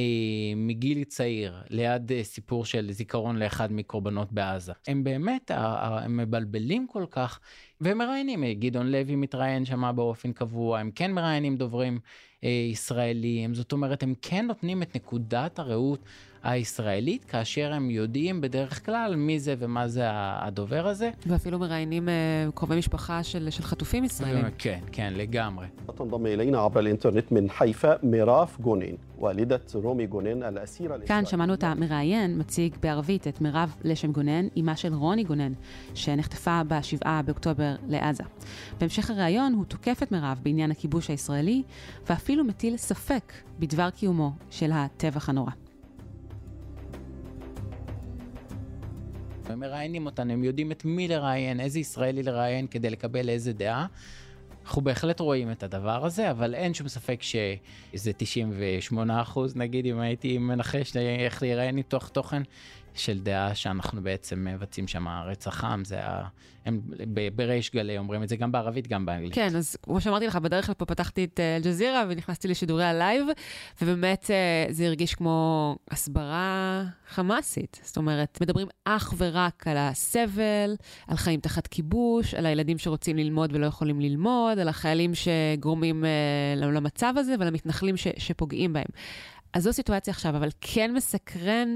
[0.56, 4.74] מגיל צעיר ליד אה, סיפור של זיכרון לאחד מקורבנות בעזה.
[4.88, 7.40] הם באמת, הם מבלבלים כל כך,
[7.82, 12.00] והם מראיינים, גדעון לוי מתראיין שם באופן קבוע, הם כן מראיינים דוברים
[12.44, 16.00] ישראלים, זאת אומרת, הם כן נותנים את נקודת הראות
[16.44, 21.12] הישראלית, כאשר הם יודעים בדרך כלל מי זה ומה זה הדובר הזה.
[21.26, 22.14] ואפילו מראיינים אה,
[22.56, 24.46] קרובי משפחה של, של חטופים ישראלים.
[24.46, 25.66] אה, כן, כן, לגמרי.
[31.08, 35.54] כאן שמענו את המראיין מציג בערבית את מירב לשם גונן, אמה של רוני גונן,
[35.94, 38.24] שנחטפה ב-7 באוקטובר לעזה.
[38.80, 41.64] בהמשך הראיון הוא תוקף את מירב בעניין הכיבוש הישראלי,
[42.10, 45.52] ואפילו מטיל ספק בדבר קיומו של הטבח הנורא.
[49.50, 53.86] הם מראיינים אותנו, הם יודעים את מי לראיין, איזה ישראלי לראיין כדי לקבל איזה דעה.
[54.64, 60.00] אנחנו בהחלט רואים את הדבר הזה, אבל אין שום ספק שזה 98 אחוז, נגיד, אם
[60.00, 62.42] הייתי מנחש איך להיראיין ניתוח תוכן,
[62.98, 66.28] של דעה שאנחנו בעצם מבצעים שם רצח עם, זה ה...
[66.68, 66.82] הם
[67.36, 69.34] בריש גלי אומרים את זה גם בערבית, גם באנגלית.
[69.34, 73.28] כן, אז כמו שאמרתי לך, בדרך לפה פתחתי את אה, אל-ג'זירה ונכנסתי לשידורי הלייב,
[73.82, 77.82] ובאמת אה, זה הרגיש כמו הסברה חמאסית.
[77.84, 80.76] זאת אומרת, מדברים אך ורק על הסבל,
[81.08, 86.56] על חיים תחת כיבוש, על הילדים שרוצים ללמוד ולא יכולים ללמוד, על החיילים שגורמים אה,
[86.56, 88.88] למצב הזה ועל המתנחלים ש, שפוגעים בהם.
[89.54, 91.70] אז זו סיטואציה עכשיו, אבל כן מסקרן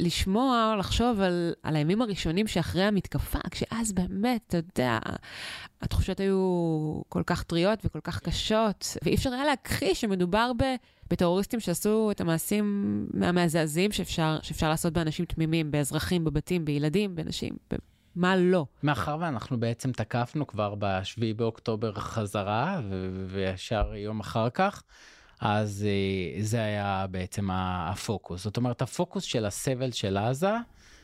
[0.00, 4.98] לשמוע, לחשוב על, על הימים הראשונים שאחרי המתקפה, כשאז באמת, אתה יודע,
[5.82, 10.62] התחושות היו כל כך טריות וכל כך קשות, ואי אפשר היה להכחיש שמדובר ב,
[11.10, 17.56] בטרוריסטים שעשו את המעשים המזעזעים שאפשר, שאפשר לעשות באנשים תמימים, באזרחים, בבתים, בילדים, בנשים.
[18.16, 18.66] מה לא?
[18.82, 22.80] מאחר ואנחנו בעצם תקפנו כבר ב-7 באוקטובר חזרה,
[23.26, 24.82] וישר יום אחר כך,
[25.44, 28.44] אז uh, זה היה בעצם הפוקוס.
[28.44, 30.52] זאת אומרת, הפוקוס של הסבל של עזה,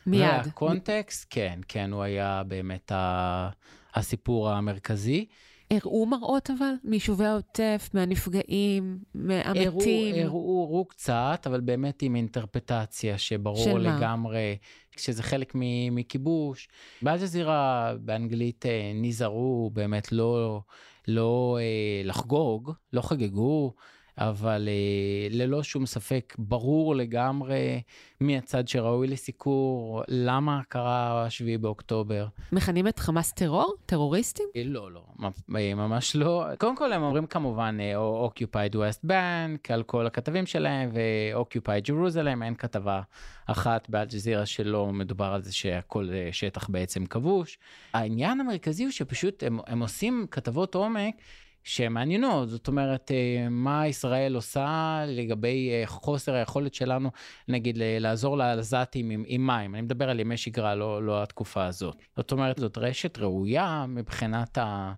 [0.05, 0.21] מיד.
[0.21, 3.49] והקונטקסט, כן, כן, הוא היה באמת ה-
[3.95, 5.25] הסיפור המרכזי.
[5.71, 6.73] הראו מראות אבל?
[6.83, 10.15] מיישובי העוטף, מהנפגעים, מהמתים?
[10.15, 13.79] הראו, הראו, הראו קצת, אבל באמת עם אינטרפטציה שברור?
[13.79, 14.57] לגמרי
[14.97, 15.53] שזה חלק
[15.91, 16.67] מכיבוש.
[17.01, 20.61] באל-ג'זירה באנגלית אה, נזהרו באמת לא,
[21.07, 23.73] לא אה, לחגוג, לא חגגו.
[24.17, 27.81] אבל אה, ללא שום ספק ברור לגמרי
[28.21, 32.25] מי הצד שראוי לסיקור, למה קרה 7 באוקטובר.
[32.51, 33.73] מכנים את חמאס טרור?
[33.85, 34.45] טרוריסטים?
[34.55, 35.31] אה, לא, לא, ממ-
[35.77, 36.45] ממש לא.
[36.59, 37.93] קודם כל הם אומרים כמובן אה,
[38.27, 43.01] Occupied West Bank על כל הכתבים שלהם ו-Occupied Jerusalem, אין כתבה
[43.47, 47.57] אחת באלג'זירה שלא מדובר על זה שהכל אה, שטח בעצם כבוש.
[47.93, 51.15] העניין המרכזי הוא שפשוט הם, הם עושים כתבות עומק.
[51.63, 57.11] שהן מעניינות, זאת אומרת, אה, מה ישראל עושה לגבי אה, חוסר היכולת שלנו,
[57.47, 59.75] נגיד, לעזור לעזתים עם, עם מים.
[59.75, 61.95] אני מדבר על ימי שגרה, לא, לא התקופה הזאת.
[62.17, 64.93] זאת אומרת, זאת רשת ראויה מבחינת ה...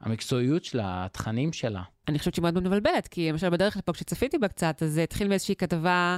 [0.00, 1.82] המקצועיות שלה, התכנים שלה.
[2.08, 5.28] אני חושבת שהיא מאוד מבלבלת, כי למשל בדרך לפה כשצפיתי בה קצת, אז זה התחיל
[5.28, 6.16] מאיזושהי כתבה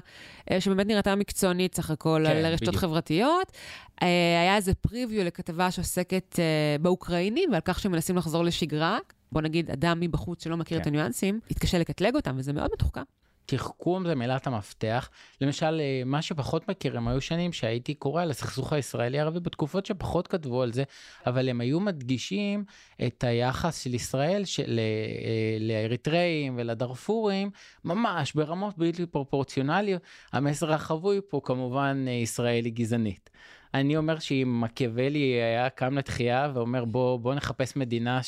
[0.50, 2.80] אה, שבאמת נראתה מקצוענית סך הכל, כן, על רשתות בדיוק.
[2.82, 3.52] חברתיות.
[4.00, 6.38] היה איזה פריוויו לכתבה שעוסקת
[6.80, 8.98] באוקראינים ועל כך שהם מנסים לחזור לשגרה.
[9.32, 10.82] בוא נגיד, אדם מבחוץ שלא מכיר כן.
[10.82, 13.02] את הניואנסים, יתקשה לקטלג אותם, וזה מאוד מתוחכם.
[13.50, 15.10] תחכום זה מילת המפתח.
[15.40, 20.62] למשל, אה, מה שפחות מכירים, היו שנים שהייתי קורא על הסכסוך הישראלי-ערבי בתקופות שפחות כתבו
[20.62, 20.82] על זה,
[21.26, 22.64] אבל הם היו מדגישים
[23.06, 27.50] את היחס של ישראל של, אה, לאריתראים ולדארפורים,
[27.84, 30.02] ממש ברמות בלתי פרופורציונליות.
[30.32, 33.30] המסר החבוי פה כמובן אה, ישראל היא גזענית.
[33.74, 38.20] אני אומר שאם מקיאוולי היה קם לתחייה ואומר בוא, בוא נחפש מדינה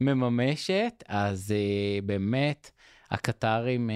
[0.00, 2.70] שמממשת, אז uh, באמת
[3.10, 3.92] הקטרים uh,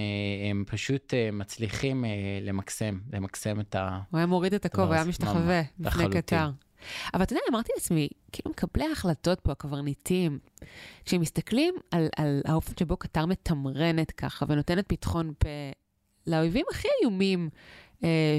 [0.50, 2.04] הם פשוט uh, מצליחים
[2.42, 4.00] למקסם, למקסם את ה...
[4.10, 6.50] הוא היה מוריד את הכובע, היה משתחווה בפני קטר.
[7.14, 10.38] אבל אתה יודע, אמרתי לעצמי, כאילו מקבלי ההחלטות פה, הקברניטים,
[11.04, 15.48] כשהם מסתכלים על, על האופן שבו קטר מתמרנת ככה ונותנת פתחון פה
[16.26, 17.58] לאויבים הכי איומים אה,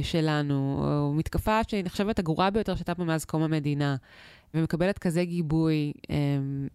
[0.01, 3.95] שלנו, או מתקפה שנחשבת הגרועה ביותר שהייתה פה מאז קום המדינה,
[4.53, 6.15] ומקבלת כזה גיבוי אה,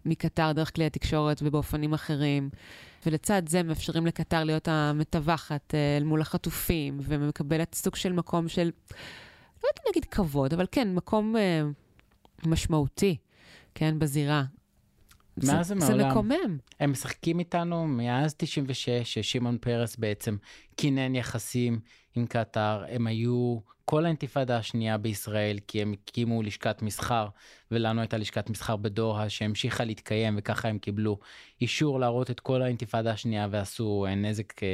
[0.04, 2.50] מקטר דרך כלי התקשורת ובאופנים אחרים,
[3.06, 8.70] ולצד זה מאפשרים לקטר להיות המטווחת אה, אל מול החטופים, ומקבלת סוג של מקום של,
[9.62, 11.62] לא יודעת להגיד כבוד, אבל כן, מקום אה,
[12.46, 13.16] משמעותי,
[13.74, 14.44] כן, בזירה.
[15.36, 15.98] מאז זה, ומעולם.
[15.98, 16.58] זה מקומם.
[16.80, 20.36] הם משחקים איתנו מאז 96, ששמעון פרס בעצם
[20.76, 21.80] כינן יחסים
[22.16, 27.28] עם קטאר, הם היו כל האינתיפאדה השנייה בישראל, כי הם הקימו לשכת מסחר,
[27.70, 31.18] ולנו הייתה לשכת מסחר בדוחה שהמשיכה להתקיים, וככה הם קיבלו
[31.60, 34.68] אישור להראות את כל האינתיפאדה השנייה, ועשו אה, נזק אה,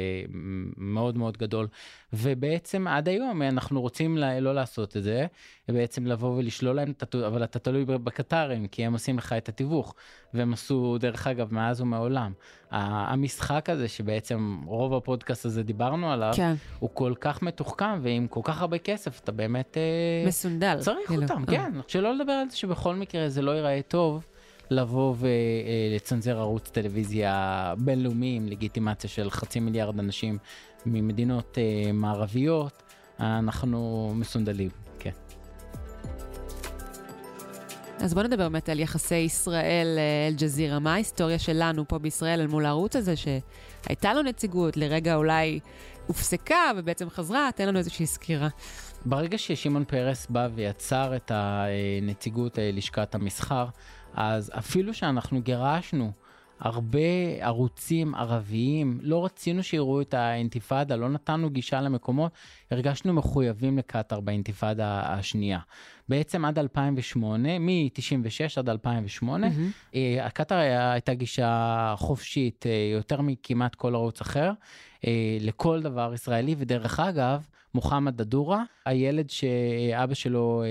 [0.77, 1.67] מאוד מאוד גדול.
[2.13, 5.25] ובעצם עד היום אנחנו רוצים לא לעשות את זה,
[5.69, 6.93] ובעצם לבוא ולשלול להם,
[7.27, 9.95] אבל אתה תלוי בקטרים, כי הם עושים לך את התיווך,
[10.33, 12.31] והם עשו, דרך אגב, מאז ומעולם.
[12.71, 16.53] המשחק הזה שבעצם רוב הפודקאסט הזה דיברנו עליו, כן.
[16.79, 21.23] הוא כל כך מתוחכם ועם כל כך הרבה כסף אתה באמת אה, מסונדל צריך כאילו.
[21.23, 21.45] אותם אה.
[21.45, 24.25] כן שלא לדבר על זה שבכל מקרה זה לא ייראה טוב
[24.69, 30.37] לבוא ולצנזר ערוץ טלוויזיה בינלאומי עם לגיטימציה של חצי מיליארד אנשים
[30.85, 32.83] ממדינות אה, מערביות
[33.19, 34.69] אנחנו מסונדלים.
[38.03, 40.79] אז בוא נדבר באמת על יחסי ישראל-אל-ג'זירה.
[40.79, 45.59] מה ההיסטוריה שלנו פה בישראל אל מול הערוץ הזה, שהייתה לו נציגות, לרגע אולי
[46.07, 47.49] הופסקה ובעצם חזרה?
[47.55, 48.47] תן לנו איזושהי סקירה.
[49.05, 53.65] ברגע ששמעון פרס בא ויצר את הנציגות אה, לשכת המסחר,
[54.13, 56.11] אז אפילו שאנחנו גירשנו
[56.61, 56.99] הרבה
[57.39, 62.31] ערוצים ערביים, לא רצינו שיראו את האינתיפאדה, לא נתנו גישה למקומות,
[62.71, 65.59] הרגשנו מחויבים לקטאר באינתיפאדה השנייה.
[66.09, 69.97] בעצם עד 2008, מ-96 עד 2008, mm-hmm.
[70.21, 70.57] הקטאר
[70.91, 74.51] הייתה גישה חופשית אה, יותר מכמעט כל ערוץ אחר,
[75.39, 80.63] לכל דבר ישראלי, ודרך אגב, מוחמד דדורה, הילד שאבא שלו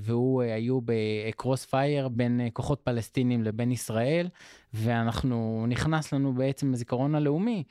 [0.00, 4.28] והוא היו בקרוס פייר בין כוחות פלסטינים לבין ישראל,
[4.74, 7.62] ואנחנו, נכנס לנו בעצם בזיכרון הלאומי,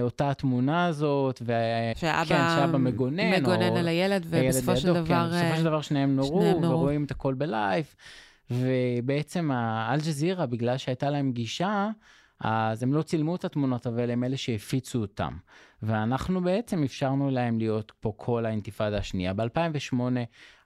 [0.00, 1.52] אותה התמונה הזאת, ו...
[1.96, 3.30] שאבא, כן, שאבא מגונן.
[3.32, 3.76] מגונן או...
[3.76, 5.30] על הילד, ובסופו של דבר...
[5.30, 6.78] כן, בסופו של דבר שניהם נורו, שניהם נורו.
[6.78, 7.94] ורואים את הכל בלייב.
[8.50, 11.88] ובעצם האל-ג'זירה, בגלל שהייתה להם גישה,
[12.40, 15.36] אז הם לא צילמו את התמונות, אבל הם אלה שהפיצו אותם.
[15.82, 19.34] ואנחנו בעצם אפשרנו להם להיות פה כל האינתיפאדה השנייה.
[19.34, 19.94] ב-2008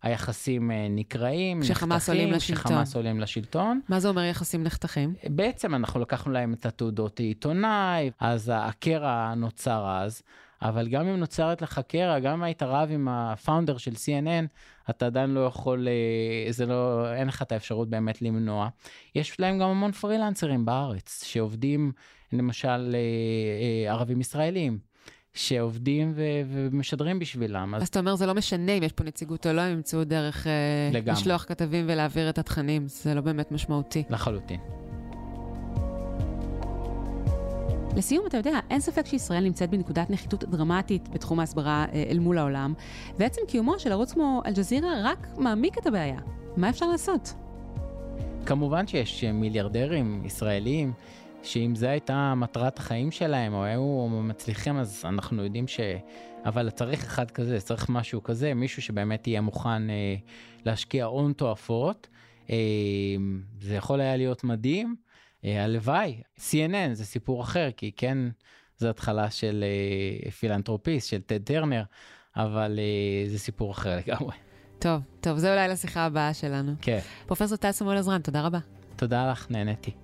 [0.02, 2.64] היחסים אה, נקרעים, כשחמאס עולים לשלטון.
[2.64, 3.80] כשחמאס עולים לשלטון.
[3.88, 5.14] מה זה אומר יחסים נחתכים?
[5.28, 10.22] בעצם אנחנו לקחנו להם את התעודות העיתונאי, אז הקרע נוצר אז.
[10.62, 14.46] אבל גם אם נוצרת לך קרע, גם אם היית רב עם הפאונדר של CNN,
[14.90, 18.68] אתה עדיין לא יכול, אה, זה לא, אין לך את האפשרות באמת למנוע.
[19.14, 21.92] יש להם גם המון פרילנסרים בארץ, שעובדים,
[22.32, 22.98] למשל, אה,
[23.86, 24.94] אה, ערבים ישראלים.
[25.36, 27.74] שעובדים ו- ומשדרים בשבילם.
[27.74, 27.82] אז...
[27.82, 30.46] אז אתה אומר, זה לא משנה אם יש פה נציגות או לא, הם ימצאו דרך
[30.92, 31.20] לגמרי.
[31.20, 34.02] לשלוח כתבים ולהעביר את התכנים, זה לא באמת משמעותי.
[34.10, 34.83] לחלוטין.
[37.96, 42.38] לסיום, אתה יודע, אין ספק שישראל נמצאת בנקודת נחיתות דרמטית בתחום ההסברה אה, אל מול
[42.38, 42.74] העולם,
[43.18, 46.20] ועצם קיומו של ערוץ כמו אל-ג'זירה רק מעמיק את הבעיה.
[46.56, 47.34] מה אפשר לעשות?
[48.46, 50.92] כמובן שיש מיליארדרים ישראלים,
[51.42, 55.80] שאם זו הייתה מטרת החיים שלהם, או היו מצליחים, אז אנחנו יודעים ש...
[56.44, 60.14] אבל צריך אחד כזה, צריך משהו כזה, מישהו שבאמת יהיה מוכן אה,
[60.64, 62.08] להשקיע הון תועפות.
[62.50, 62.56] אה,
[63.60, 64.96] זה יכול היה להיות מדהים.
[65.44, 68.18] אה, הלוואי, CNN זה סיפור אחר, כי כן,
[68.78, 69.64] זו התחלה של
[70.24, 71.82] אה, פילנטרופיסט, של טד טרנר,
[72.36, 74.36] אבל אה, זה סיפור אחר לגמרי.
[74.78, 76.72] טוב, טוב, זה אולי לשיחה הבאה שלנו.
[76.80, 76.98] כן.
[77.26, 78.58] פרופסור טל סמואל עזרן, תודה רבה.
[78.96, 80.03] תודה לך, נהניתי.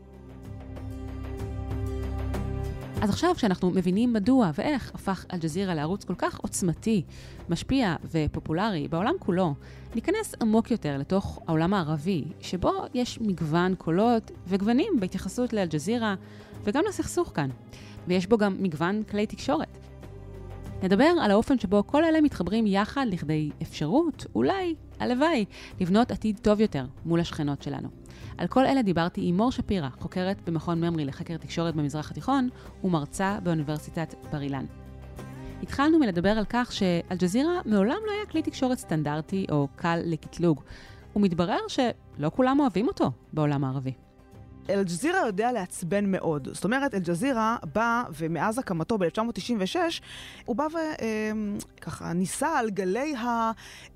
[3.00, 7.02] אז עכשיו כשאנחנו מבינים מדוע ואיך הפך אל-ג'זירה לערוץ כל כך עוצמתי,
[7.48, 9.54] משפיע ופופולרי בעולם כולו,
[9.94, 16.14] ניכנס עמוק יותר לתוך העולם הערבי, שבו יש מגוון קולות וגוונים בהתייחסות לאל-ג'זירה
[16.64, 17.50] וגם לסכסוך כאן.
[18.08, 19.78] ויש בו גם מגוון כלי תקשורת.
[20.82, 25.44] נדבר על האופן שבו כל אלה מתחברים יחד לכדי אפשרות, אולי, הלוואי,
[25.80, 27.88] לבנות עתיד טוב יותר מול השכנות שלנו.
[28.38, 32.48] על כל אלה דיברתי עם מור שפירא, חוקרת במכון ממרי לחקר תקשורת במזרח התיכון
[32.84, 34.64] ומרצה באוניברסיטת בר אילן.
[35.62, 40.62] התחלנו מלדבר על כך שאלג'זירה מעולם לא היה כלי תקשורת סטנדרטי או קל לקטלוג,
[41.16, 43.92] ומתברר שלא כולם אוהבים אותו בעולם הערבי.
[44.70, 46.48] אל-ג'זירה יודע לעצבן מאוד.
[46.52, 49.76] זאת אומרת, אל-ג'זירה בא, ומאז הקמתו ב-1996,
[50.44, 50.66] הוא בא
[51.76, 53.14] וככה ניסה על גלי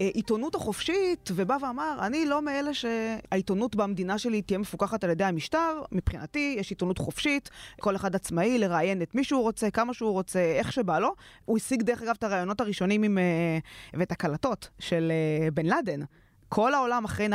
[0.01, 5.83] העיתונות החופשית, ובא ואמר, אני לא מאלה שהעיתונות במדינה שלי תהיה מפוקחת על ידי המשטר.
[5.93, 10.41] מבחינתי, יש עיתונות חופשית, כל אחד עצמאי לראיין את מי שהוא רוצה, כמה שהוא רוצה,
[10.41, 11.15] איך שבא לו.
[11.45, 13.59] הוא השיג, דרך אגב, את הרעיונות הראשונים עם, אה,
[13.95, 16.01] ואת הקלטות של אה, בן לאדן.
[16.49, 17.31] כל העולם אחרי 9-11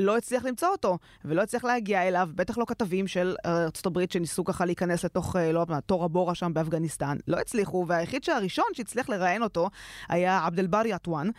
[0.00, 4.44] לא הצליח למצוא אותו, ולא הצליח להגיע אליו, בטח לא כתבים של ארצות הברית שניסו
[4.44, 7.16] ככה להיכנס לתוך, אה, לא יודעת תור הבורה שם באפגניסטן.
[7.28, 9.70] לא הצליחו, והיחיד שהראשון שהצליח לראיין אותו
[10.08, 11.30] היה עבד אל-ברי עטואן,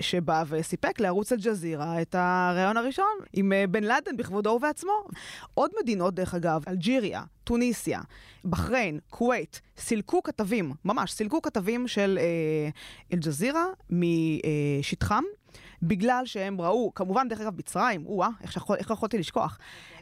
[0.00, 5.04] שבא וסיפק לערוץ אל-ג'זירה את הראיון הראשון עם אה, בן לאדן בכבודו ובעצמו.
[5.54, 8.00] עוד מדינות, דרך אגב, אלג'יריה, טוניסיה,
[8.44, 12.68] בחריין, כווית, סילקו כתבים, ממש, סילקו כתבים של אה,
[13.12, 15.24] אל-ג'זירה משטחם.
[15.82, 19.58] בגלל שהם ראו, כמובן, דרך אגב, מצרים, או-אה, איך, איך יכולתי לשכוח,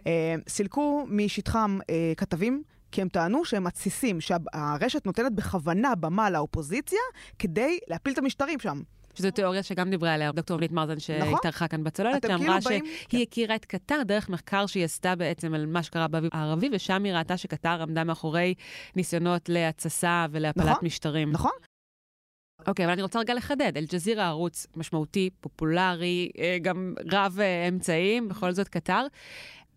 [0.07, 2.63] אה, סילקו משטחם אה, כתבים.
[2.93, 6.99] כי הם טענו שהם מתסיסים, שהרשת נותנת בכוונה במה לאופוזיציה
[7.39, 8.83] כדי להפיל את המשטרים שם.
[9.15, 11.69] שזו תיאוריה שגם דיברה עליה דוקטור אורנית מרזן, שהתארחה נכון.
[11.69, 13.19] כאן בצוללת, שאמרה כאילו שהיא כן.
[13.23, 17.13] הכירה את קטר דרך מחקר שהיא עשתה בעצם על מה שקרה באביב הערבי, ושם היא
[17.13, 18.55] ראתה שקטר עמדה מאחורי
[18.97, 21.33] ניסיונות להתססה ולהפלת נכון, משטרים.
[21.33, 21.53] נכון.
[22.69, 23.73] אוקיי, אבל אני רוצה רגע לחדד.
[23.77, 29.07] אל-ג'זירה ערוץ משמעותי, פופולרי, אה, גם רב אה, אמצעים, בכל זאת קטר.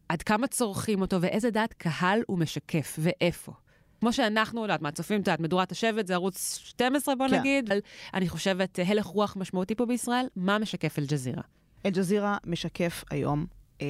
[0.09, 3.51] עד כמה צורכים אותו ואיזה דעת קהל הוא משקף ואיפה?
[3.99, 7.39] כמו שאנחנו, לא יודעת מה, צופים, את יודעת, מדורת השבט זה ערוץ 12, בוא כן.
[7.39, 7.69] נגיד.
[8.13, 11.41] אני חושבת, אה, הלך רוח משמעותי פה בישראל, מה משקף אל-ג'זירה?
[11.85, 13.45] אל-ג'זירה משקף היום
[13.81, 13.87] אה,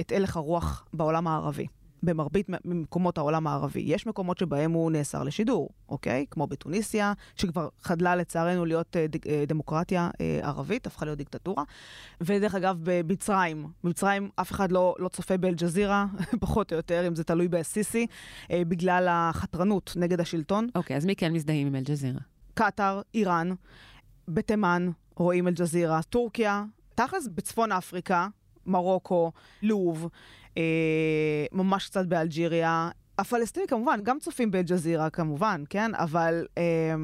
[0.00, 1.66] את הלך הרוח בעולם הערבי.
[2.02, 3.80] במרבית מקומות העולם הערבי.
[3.80, 6.26] יש מקומות שבהם הוא נאסר לשידור, אוקיי?
[6.30, 11.64] כמו בתוניסיה, שכבר חדלה לצערנו להיות אה, ד, אה, דמוקרטיה אה, ערבית, הפכה להיות דיקטטורה.
[12.20, 16.06] ודרך אגב, במצרים, במצרים אף אחד לא, לא צופה באל-ג'זירה,
[16.40, 18.06] פחות או יותר, אם זה תלוי באסיסי,
[18.50, 20.68] אה, בגלל החתרנות נגד השלטון.
[20.74, 22.20] אוקיי, אז מי כן מזדהים עם אל-ג'זירה?
[22.54, 23.50] קטאר, איראן,
[24.28, 28.28] בתימן רואים אל-ג'זירה, טורקיה, תכלס בצפון אפריקה,
[28.66, 30.08] מרוקו, לוב.
[30.56, 32.90] אה, ממש קצת באלג'יריה.
[33.18, 35.94] הפלסטינים כמובן, גם צופים באל-ג'זירה כמובן, כן?
[35.94, 36.94] אבל אה,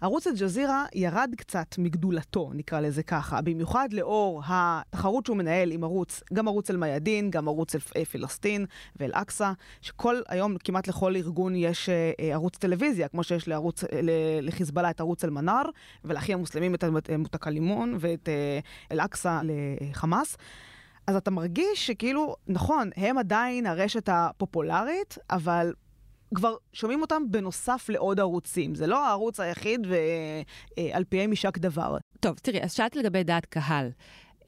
[0.00, 6.22] ערוץ אל-ג'זירה ירד קצת מגדולתו, נקרא לזה ככה, במיוחד לאור התחרות שהוא מנהל עם ערוץ,
[6.32, 12.56] גם ערוץ אל-מיאדין, גם ערוץ אל-פלסטין ואל-אקצא, שכל, היום כמעט לכל ארגון יש אה, ערוץ
[12.56, 13.84] טלוויזיה, כמו שיש לערוץ,
[14.42, 15.64] לחיזבאללה את ערוץ אל-מנאר,
[16.04, 16.84] ולאחים המוסלמים את
[17.18, 18.58] מותקלימון ואת אה,
[18.92, 20.36] אל-אקצא לחמאס.
[21.06, 25.72] אז אתה מרגיש שכאילו, נכון, הם עדיין הרשת הפופולרית, אבל
[26.34, 28.74] כבר שומעים אותם בנוסף לעוד ערוצים.
[28.74, 31.96] זה לא הערוץ היחיד ועל אה, פיהם יישק דבר.
[32.20, 33.90] טוב, תראי, אז שאלתי לגבי דעת קהל.
[34.40, 34.46] Uh,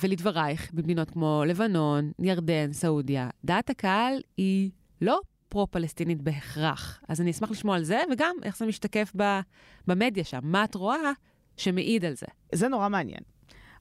[0.00, 7.00] ולדברייך, במדינות כמו לבנון, ירדן, סעודיה, דעת הקהל היא לא פרו-פלסטינית בהכרח.
[7.08, 9.40] אז אני אשמח לשמוע על זה, וגם איך זה משתקף ב-
[9.86, 10.40] במדיה שם.
[10.42, 11.12] מה את רואה
[11.56, 12.26] שמעיד על זה?
[12.52, 13.20] זה נורא מעניין.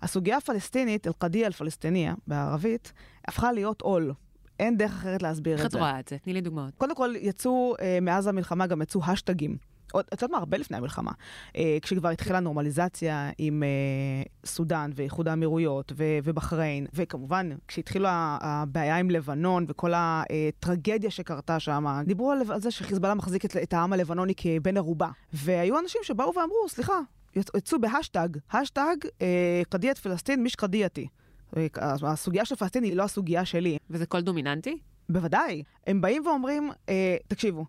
[0.03, 2.93] הסוגיה הפלסטינית, אל-קדיה אל-פלסטיניה, בערבית,
[3.27, 4.13] הפכה להיות עול.
[4.59, 5.63] אין דרך אחרת להסביר את זה.
[5.63, 6.17] איך את רואה את זה?
[6.17, 6.73] תני לי דוגמאות.
[6.77, 9.57] קודם כל, יצאו, אה, מאז המלחמה גם יצאו השטגים.
[9.99, 10.37] את יודעת מה?
[10.37, 11.11] הרבה לפני המלחמה.
[11.55, 19.09] אה, כשכבר התחילה נורמליזציה עם אה, סודאן ואיחוד האמירויות ו- ובחריין, וכמובן, כשהתחילה הבעיה עם
[19.09, 24.33] לבנון וכל הטרגדיה שקרתה שם, דיברו על, על זה שחיזבאללה מחזיק את, את העם הלבנוני
[24.37, 25.09] כבן ערובה.
[25.33, 26.99] והיו אנשים שבאו ואמרו, סליחה,
[27.35, 31.07] יצאו בהאשטאג, האשטאג אה, قضية فلسطين مش قضيتي.
[31.57, 31.67] אה,
[32.03, 33.77] הסוגיה של פלסטין היא לא הסוגיה שלי.
[33.89, 34.77] וזה קול דומיננטי?
[35.09, 35.63] בוודאי.
[35.87, 37.65] הם באים ואומרים, אה, תקשיבו,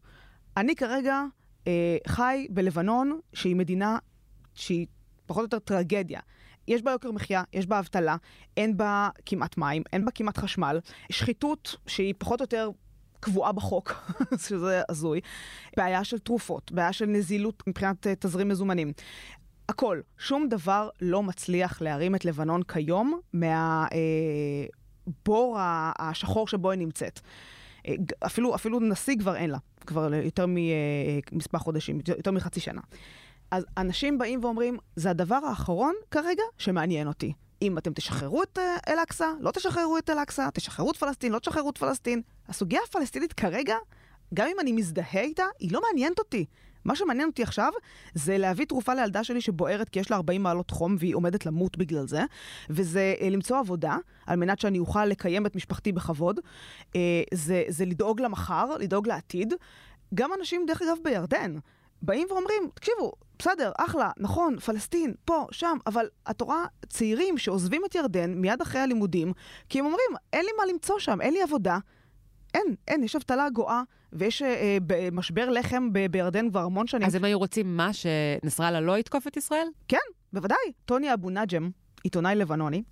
[0.57, 1.23] אני כרגע
[1.67, 3.99] אה, חי בלבנון, שהיא מדינה
[4.55, 4.87] שהיא
[5.27, 6.21] פחות או יותר טרגדיה.
[6.69, 8.17] יש בה יוקר מחיה, יש בה אבטלה,
[8.57, 12.71] אין בה כמעט מים, אין בה כמעט חשמל, שחיתות שהיא פחות או יותר
[13.21, 14.13] קבועה בחוק,
[14.49, 15.21] שזה הזוי,
[15.77, 18.93] בעיה של תרופות, בעיה של נזילות מבחינת תזרים מזומנים.
[19.69, 20.01] הכל.
[20.19, 23.59] שום דבר לא מצליח להרים את לבנון כיום מהבור
[25.59, 27.21] אה, השחור שבו היא נמצאת.
[27.89, 27.95] אה,
[28.27, 32.81] אפילו, אפילו נשיא כבר אין לה, כבר יותר ממספר אה, חודשים, יותר מחצי שנה.
[33.51, 37.33] אז אנשים באים ואומרים, זה הדבר האחרון כרגע שמעניין אותי.
[37.63, 41.79] אם אתם תשחררו את אל-אקצא, לא תשחררו את אל-אקצא, תשחררו את פלסטין, לא תשחררו את
[41.79, 42.23] פלסטין.
[42.49, 43.77] הסוגיה הפלסטינית כרגע,
[44.35, 46.45] גם אם אני מזדהה איתה, היא לא מעניינת אותי.
[46.85, 47.73] מה שמעניין אותי עכשיו
[48.15, 51.79] זה להביא תרופה לילדה שלי שבוערת כי יש לה 40 מעלות חום והיא עומדת למות
[51.79, 52.23] בגלל זה,
[52.71, 56.41] וזה אה, למצוא עבודה על מנת שאני אוכל לקיים את משפחתי בכבוד.
[56.97, 59.55] אה, זה, זה לדאוג למחר, לדאוג לעתיד.
[60.15, 61.59] גם אנשים, דרך אגב, בירדן,
[62.03, 67.95] באים ואומרים, תקשיבו, בסדר, אחלה, נכון, פלסטין, פה, שם, אבל את רואה צעירים שעוזבים את
[67.95, 69.33] ירדן מיד אחרי הלימודים,
[69.69, 71.79] כי הם אומרים, אין לי מה למצוא שם, אין לי עבודה.
[72.55, 73.83] אין, אין, יש אבטלה גואה,
[74.13, 77.07] ויש אה, אה, משבר לחם ב- בירדן כבר המון שנים.
[77.07, 79.67] אז הם היו רוצים מה, שנסראללה לא יתקוף את ישראל?
[79.89, 79.97] כן,
[80.33, 80.73] בוודאי.
[80.85, 81.71] טוני אבו נג'ם,
[82.05, 82.83] עיתונאי לבנוני,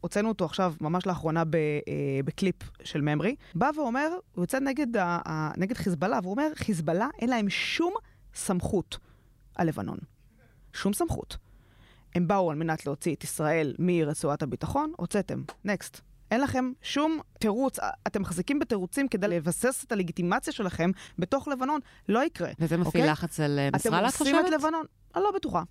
[0.00, 4.96] הוצאנו אותו עכשיו, ממש לאחרונה, ב, אה, בקליפ של ממרי, בא ואומר, הוא יוצא נגד,
[4.96, 7.94] ה, ה, נגד חיזבאללה, והוא אומר, חיזבאללה אין להם שום
[8.34, 8.98] סמכות
[9.54, 9.98] על לבנון.
[10.72, 11.36] שום סמכות.
[12.14, 15.42] הם באו על מנת להוציא את ישראל מרצועת הביטחון, הוצאתם.
[15.64, 16.00] נקסט.
[16.32, 22.24] אין לכם שום תירוץ, אתם מחזיקים בתירוצים כדי לבסס את הלגיטימציה שלכם בתוך לבנון, לא
[22.24, 22.50] יקרה.
[22.58, 23.12] וזה מפעיל אוקיי?
[23.12, 24.60] לחץ על אה, נסראללה, את אתם עושים את חושבת?
[24.60, 24.84] לבנון?
[25.14, 25.62] אני לא בטוחה.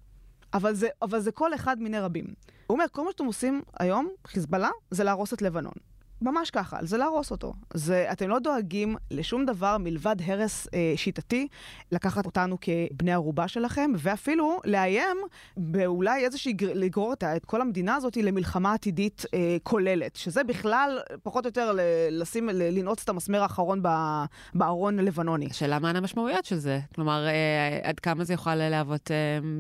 [0.54, 2.26] אבל זה, אבל זה כל אחד מיני רבים.
[2.26, 5.74] הוא אומר, כל מה שאתם עושים היום, חיזבאללה, זה להרוס את לבנון.
[6.22, 7.54] ממש ככה, זה להרוס אותו.
[7.74, 11.48] זה, אתם לא דואגים לשום דבר מלבד הרס אה, שיטתי,
[11.92, 15.18] לקחת אותנו כבני ערובה שלכם, ואפילו לאיים
[15.58, 21.00] באולי איזושהי, גר- לגרור את, את כל המדינה הזאת למלחמה עתידית אה, כוללת, שזה בכלל,
[21.24, 21.80] פחות או יותר, ל-
[22.22, 25.48] לשים, ל- לנעוץ את המסמר האחרון ב- בארון הלבנוני.
[25.52, 26.80] השאלה מהן המשמעויות של זה.
[26.96, 29.16] כלומר, אה, עד כמה זה יכול להוות אה,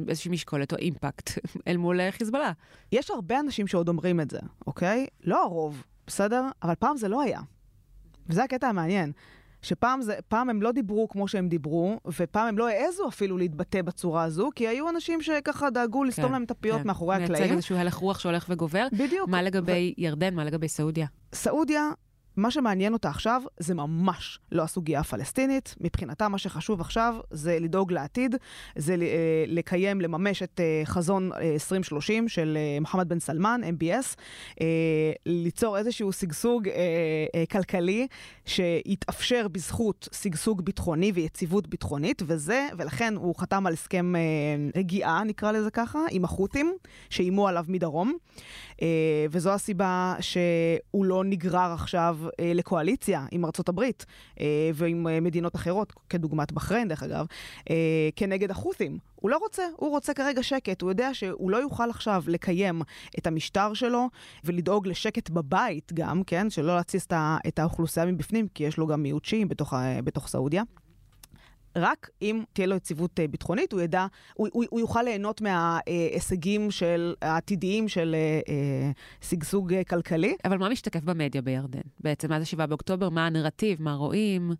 [0.07, 1.30] איזושהי משקולת או אימפקט
[1.68, 2.51] אל מול אה, חיזבאללה.
[2.91, 5.07] יש הרבה אנשים שעוד אומרים את זה, אוקיי?
[5.24, 6.47] לא הרוב, בסדר?
[6.63, 7.39] אבל פעם זה לא היה.
[8.29, 9.11] וזה הקטע המעניין.
[9.61, 13.81] שפעם זה, פעם הם לא דיברו כמו שהם דיברו, ופעם הם לא העזו אפילו להתבטא
[13.81, 16.87] בצורה הזו, כי היו אנשים שככה דאגו לסתום כן, להם את הפיות כן.
[16.87, 17.53] מאחורי מייצג הקלעים.
[17.53, 18.87] איזשהו הלך רוח שהולך וגובר.
[18.93, 19.29] בדיוק.
[19.29, 20.33] מה לגבי ירדן?
[20.33, 21.07] מה לגבי סעודיה?
[21.33, 21.89] סעודיה,
[22.38, 25.75] מה שמעניין אותה עכשיו זה ממש לא הסוגיה הפלסטינית.
[25.82, 28.36] מבחינתה מה שחשוב עכשיו זה לדאוג לעתיד,
[28.75, 34.15] זה אה, לקיים, לממש את אה, חזון אה, 2030 של אה, מוחמד בן סלמן, MBS,
[35.25, 36.69] ליצור איזשהו שגשוג
[37.51, 38.07] כלכלי
[38.45, 44.13] שיתאפשר בזכות שגשוג ביטחוני ויציבות ביטחונית, וזה, ולכן הוא חתם על הסכם
[44.75, 46.73] רגיעה, נקרא לזה ככה, עם החות'ים,
[47.09, 48.13] שאיימו עליו מדרום.
[49.32, 54.05] וזו הסיבה שהוא לא נגרר עכשיו אה, לקואליציה עם ארצות הברית
[54.39, 57.26] אה, ועם אה, מדינות אחרות, כדוגמת בחריין דרך אגב,
[57.69, 58.97] אה, כנגד החות'ים.
[59.15, 62.82] הוא לא רוצה, הוא רוצה כרגע שקט, הוא יודע שהוא לא יוכל עכשיו לקיים
[63.17, 64.09] את המשטר שלו
[64.43, 66.49] ולדאוג לשקט בבית גם, כן?
[66.49, 67.07] שלא להתסיס
[67.47, 70.63] את האוכלוסייה מבפנים, כי יש לו גם מיעוט שיעים בתוך, בתוך סעודיה.
[71.76, 76.72] רק אם תהיה לו יציבות אה, ביטחונית, הוא ידע, הוא, הוא, הוא יוכל ליהנות מההישגים
[76.72, 78.91] של, העתידיים של אה, אה,
[79.22, 80.36] שגשוג אה, כלכלי.
[80.45, 81.82] אבל מה משתקף במדיה בירדן?
[81.99, 84.51] בעצם, מאז ה-7 באוקטובר, מה הנרטיב, מה רואים?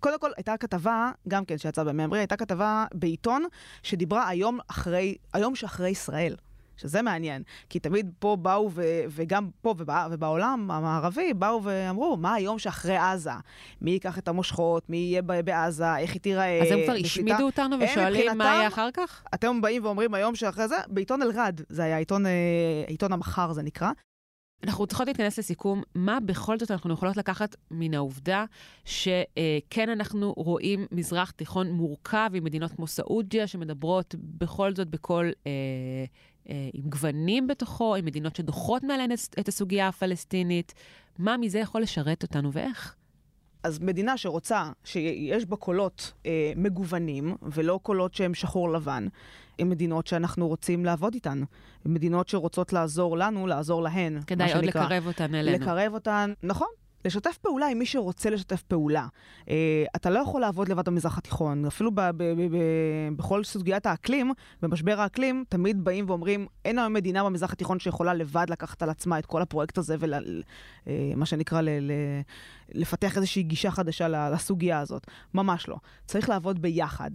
[0.00, 3.44] קודם כל, הייתה כתבה, גם כן שיצאה בממרי, הייתה כתבה בעיתון
[3.82, 6.34] שדיברה היום אחרי, היום שאחרי ישראל.
[6.76, 12.34] שזה מעניין, כי תמיד פה באו, ו, וגם פה ובא, ובעולם המערבי, באו ואמרו, מה
[12.34, 13.30] היום שאחרי עזה?
[13.80, 14.90] מי ייקח את המושכות?
[14.90, 15.96] מי יהיה בעזה?
[15.96, 16.62] איך היא תיראה?
[16.62, 16.94] אז הם כבר?
[17.04, 19.22] השמידו אותנו ושואלים מה יהיה אחר כך?
[19.34, 22.32] אתם באים ואומרים היום שאחרי זה, בעיתון אלרד, זה היה עיתון, אה,
[22.86, 23.90] עיתון המחר זה נקרא.
[24.64, 28.44] אנחנו צריכות להתכנס לסיכום, מה בכל זאת אנחנו יכולות לקחת מן העובדה
[28.84, 36.04] שכן אנחנו רואים מזרח תיכון מורכב עם מדינות כמו סעודיה, שמדברות בכל זאת אה, אה,
[36.48, 40.74] עם גוונים בתוכו, עם מדינות שדוחות מעליהן את- הסוגיה הפלסטינית.
[41.18, 42.94] מה מזה יכול לשרת אותנו ואיך?
[43.62, 49.06] אז מדינה שרוצה, שיש בה קולות אה, מגוונים, ולא קולות שהם שחור לבן,
[49.58, 51.42] הן מדינות שאנחנו רוצים לעבוד איתן.
[51.86, 54.20] מדינות שרוצות לעזור לנו, לעזור להן.
[54.26, 54.84] כדאי עוד שנקרא.
[54.84, 55.64] לקרב אותן אלינו.
[55.64, 56.68] לקרב אותן, נכון.
[57.04, 59.06] לשתף פעולה עם מי שרוצה לשתף פעולה.
[59.48, 61.64] אה, אתה לא יכול לעבוד לבד במזרח התיכון.
[61.66, 64.32] אפילו ב- ב- ב- ב- בכל סוגיית האקלים,
[64.62, 69.18] במשבר האקלים, תמיד באים ואומרים, אין היום מדינה במזרח התיכון שיכולה לבד לקחת על עצמה
[69.18, 69.96] את כל הפרויקט הזה
[70.86, 72.20] ומה שנקרא ל- ל-
[72.72, 75.06] לפתח איזושהי גישה חדשה לסוגיה הזאת.
[75.34, 75.76] ממש לא.
[76.06, 77.10] צריך לעבוד ביחד.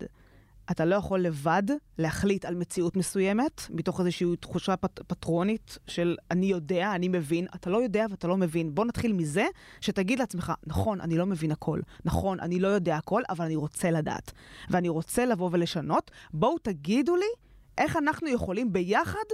[0.71, 1.63] אתה לא יכול לבד
[1.97, 7.47] להחליט על מציאות מסוימת, מתוך איזושהי תחושה פט, פטרונית של אני יודע, אני מבין.
[7.55, 8.75] אתה לא יודע ואתה לא מבין.
[8.75, 9.45] בוא נתחיל מזה
[9.81, 11.79] שתגיד לעצמך, נכון, אני לא מבין הכל.
[12.05, 14.31] נכון, אני לא יודע הכל, אבל אני רוצה לדעת.
[14.69, 16.11] ואני רוצה לבוא ולשנות.
[16.33, 17.29] בואו תגידו לי
[17.77, 19.25] איך אנחנו יכולים ביחד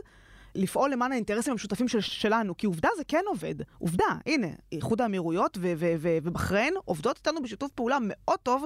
[0.56, 3.56] לפעול למען האינטרסים המשותפים של, שלנו, כי עובדה זה כן עובד.
[3.78, 8.66] עובדה, הנה, איחוד האמירויות ובחריין עובדות איתנו בשיתוף פעולה מאוד טוב,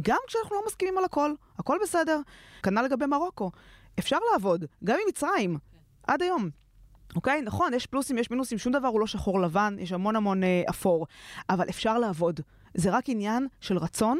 [0.00, 2.20] גם כשאנחנו לא מסכימים על הכל, הכל בסדר.
[2.62, 3.50] כנ"ל לגבי מרוקו.
[3.98, 5.58] אפשר לעבוד, גם עם מצרים,
[6.06, 6.50] עד היום.
[7.16, 7.42] אוקיי?
[7.42, 10.62] נכון, יש פלוסים, יש מינוסים, שום דבר הוא לא שחור לבן, יש המון המון אה,
[10.70, 11.06] אפור,
[11.50, 12.40] אבל אפשר לעבוד.
[12.74, 14.18] זה רק עניין של רצון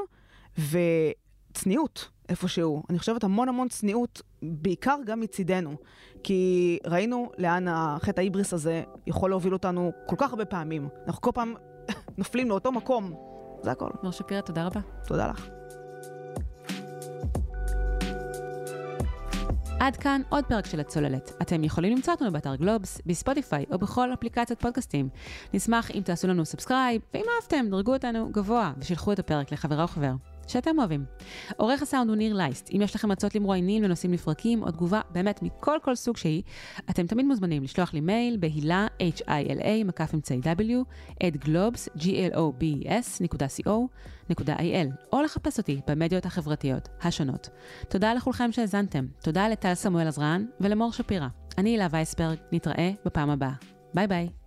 [0.58, 2.08] וצניעות.
[2.28, 2.82] איפשהו.
[2.90, 5.76] אני חושבת המון המון צניעות, בעיקר גם מצידנו.
[6.22, 10.88] כי ראינו לאן החטא ההיבריס הזה יכול להוביל אותנו כל כך הרבה פעמים.
[11.06, 11.54] אנחנו כל פעם
[12.18, 13.14] נופלים לאותו מקום.
[13.62, 13.90] זה הכל.
[14.02, 14.80] מור שפירא, תודה רבה.
[15.06, 15.48] תודה לך.
[19.80, 21.32] עד כאן עוד פרק של הצוללת.
[21.42, 25.08] אתם יכולים למצוא אותנו באתר גלובס, בספוטיפיי או בכל אפליקציית פודקאסטים.
[25.54, 29.88] נשמח אם תעשו לנו subscribe, ואם אהבתם, דרגו אותנו גבוה ושילחו את הפרק לחברה או
[29.88, 30.12] חבר.
[30.50, 31.04] שאתם אוהבים.
[31.56, 32.70] עורך הסאונד הוא ניר לייסט.
[32.72, 36.42] אם יש לכם הצעות למרואיינים לנושאים לפרקים או תגובה באמת מכל כל סוג שהיא,
[36.90, 40.72] אתם תמיד מוזמנים לשלוח לי מייל בהילה, h-i-l-a, מקף אמצעי w,
[41.28, 43.70] at גלובס, g-l-o-b-s, נקודה co,
[44.30, 47.48] נקודה il, או לחפש אותי במדיות החברתיות השונות.
[47.88, 49.06] תודה לכולכם שהאזנתם.
[49.22, 51.28] תודה לטל סמואל עזרן ולמור שפירא.
[51.58, 53.52] אני הילה וייסברג, נתראה בפעם הבאה.
[53.94, 54.39] ביי ביי.